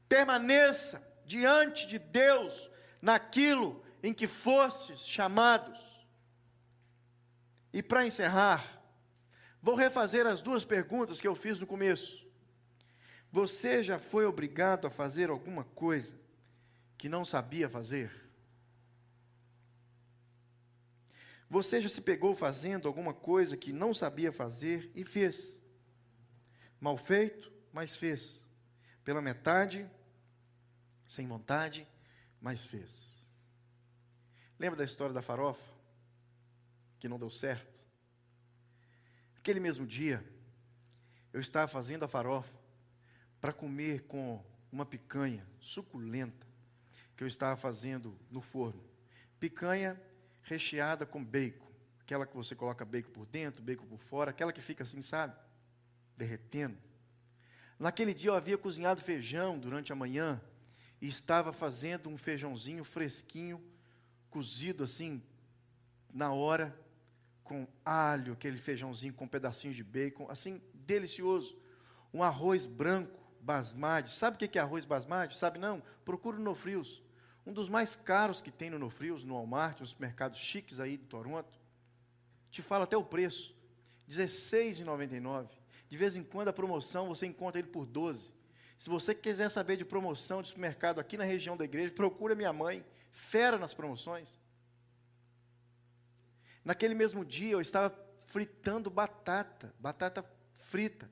Permaneça 0.08 1.04
diante 1.24 1.88
de 1.88 1.98
Deus 1.98 2.70
naquilo 3.02 3.84
em 4.00 4.14
que 4.14 4.28
fostes 4.28 5.00
chamados. 5.00 5.80
E 7.72 7.82
para 7.82 8.06
encerrar, 8.06 8.80
vou 9.60 9.74
refazer 9.74 10.24
as 10.24 10.40
duas 10.40 10.64
perguntas 10.64 11.20
que 11.20 11.26
eu 11.26 11.34
fiz 11.34 11.58
no 11.58 11.66
começo. 11.66 12.24
Você 13.32 13.82
já 13.82 13.98
foi 13.98 14.24
obrigado 14.24 14.86
a 14.86 14.90
fazer 14.90 15.30
alguma 15.30 15.64
coisa 15.64 16.14
que 16.96 17.08
não 17.08 17.24
sabia 17.24 17.68
fazer? 17.68 18.23
Você 21.54 21.80
já 21.80 21.88
se 21.88 22.00
pegou 22.00 22.34
fazendo 22.34 22.88
alguma 22.88 23.14
coisa 23.14 23.56
que 23.56 23.72
não 23.72 23.94
sabia 23.94 24.32
fazer 24.32 24.90
e 24.92 25.04
fez? 25.04 25.62
Mal 26.80 26.96
feito, 26.96 27.52
mas 27.72 27.96
fez. 27.96 28.44
Pela 29.04 29.22
metade, 29.22 29.88
sem 31.06 31.28
vontade, 31.28 31.86
mas 32.40 32.66
fez. 32.66 33.08
Lembra 34.58 34.78
da 34.78 34.84
história 34.84 35.14
da 35.14 35.22
farofa? 35.22 35.64
Que 36.98 37.06
não 37.06 37.20
deu 37.20 37.30
certo? 37.30 37.84
Aquele 39.36 39.60
mesmo 39.60 39.86
dia, 39.86 40.28
eu 41.32 41.40
estava 41.40 41.68
fazendo 41.68 42.04
a 42.04 42.08
farofa 42.08 42.58
para 43.40 43.52
comer 43.52 44.02
com 44.08 44.44
uma 44.72 44.84
picanha 44.84 45.46
suculenta 45.60 46.48
que 47.16 47.22
eu 47.22 47.28
estava 47.28 47.56
fazendo 47.56 48.18
no 48.28 48.40
forno. 48.40 48.82
Picanha 49.38 49.96
recheada 50.44 51.04
com 51.04 51.24
bacon. 51.24 51.66
Aquela 52.00 52.26
que 52.26 52.36
você 52.36 52.54
coloca 52.54 52.84
bacon 52.84 53.10
por 53.10 53.26
dentro, 53.26 53.62
bacon 53.62 53.86
por 53.86 53.98
fora, 53.98 54.30
aquela 54.30 54.52
que 54.52 54.60
fica 54.60 54.84
assim, 54.84 55.00
sabe? 55.00 55.34
Derretendo. 56.16 56.76
Naquele 57.78 58.14
dia 58.14 58.30
eu 58.30 58.34
havia 58.34 58.56
cozinhado 58.56 59.00
feijão 59.00 59.58
durante 59.58 59.92
a 59.92 59.96
manhã 59.96 60.40
e 61.00 61.08
estava 61.08 61.52
fazendo 61.52 62.08
um 62.08 62.16
feijãozinho 62.16 62.84
fresquinho, 62.84 63.62
cozido 64.30 64.84
assim, 64.84 65.22
na 66.12 66.32
hora, 66.32 66.78
com 67.42 67.66
alho, 67.84 68.34
aquele 68.34 68.56
feijãozinho 68.56 69.12
com 69.12 69.26
pedacinhos 69.26 69.76
de 69.76 69.82
bacon, 69.82 70.26
assim, 70.30 70.62
delicioso. 70.72 71.58
Um 72.12 72.22
arroz 72.22 72.66
branco, 72.66 73.18
basmati. 73.40 74.12
Sabe 74.12 74.36
o 74.36 74.48
que 74.48 74.58
é 74.58 74.62
arroz 74.62 74.84
basmati? 74.84 75.36
Sabe 75.36 75.58
não? 75.58 75.82
Procura 76.04 76.38
no 76.38 76.54
Frios 76.54 77.03
um 77.46 77.52
dos 77.52 77.68
mais 77.68 77.94
caros 77.94 78.40
que 78.40 78.50
tem 78.50 78.70
no 78.70 78.78
Nofrios, 78.78 79.24
no 79.24 79.34
Walmart, 79.34 79.80
nos 79.80 79.94
mercados 79.96 80.38
chiques 80.38 80.80
aí 80.80 80.96
de 80.96 81.04
Toronto. 81.04 81.58
Te 82.50 82.62
fala 82.62 82.84
até 82.84 82.96
o 82.96 83.04
preço, 83.04 83.54
R$16,99. 84.08 85.48
De 85.88 85.96
vez 85.96 86.16
em 86.16 86.22
quando 86.22 86.48
a 86.48 86.52
promoção 86.52 87.08
você 87.08 87.26
encontra 87.26 87.58
ele 87.58 87.68
por 87.68 87.86
12. 87.86 88.32
Se 88.78 88.88
você 88.88 89.14
quiser 89.14 89.50
saber 89.50 89.76
de 89.76 89.84
promoção 89.84 90.42
de 90.42 90.48
supermercado 90.48 90.98
aqui 90.98 91.16
na 91.16 91.24
região 91.24 91.56
da 91.56 91.64
igreja, 91.64 91.92
procura 91.92 92.34
minha 92.34 92.52
mãe, 92.52 92.84
fera 93.12 93.58
nas 93.58 93.74
promoções. 93.74 94.40
Naquele 96.64 96.94
mesmo 96.94 97.24
dia 97.24 97.52
eu 97.52 97.60
estava 97.60 97.94
fritando 98.26 98.90
batata, 98.90 99.74
batata 99.78 100.24
frita. 100.56 101.10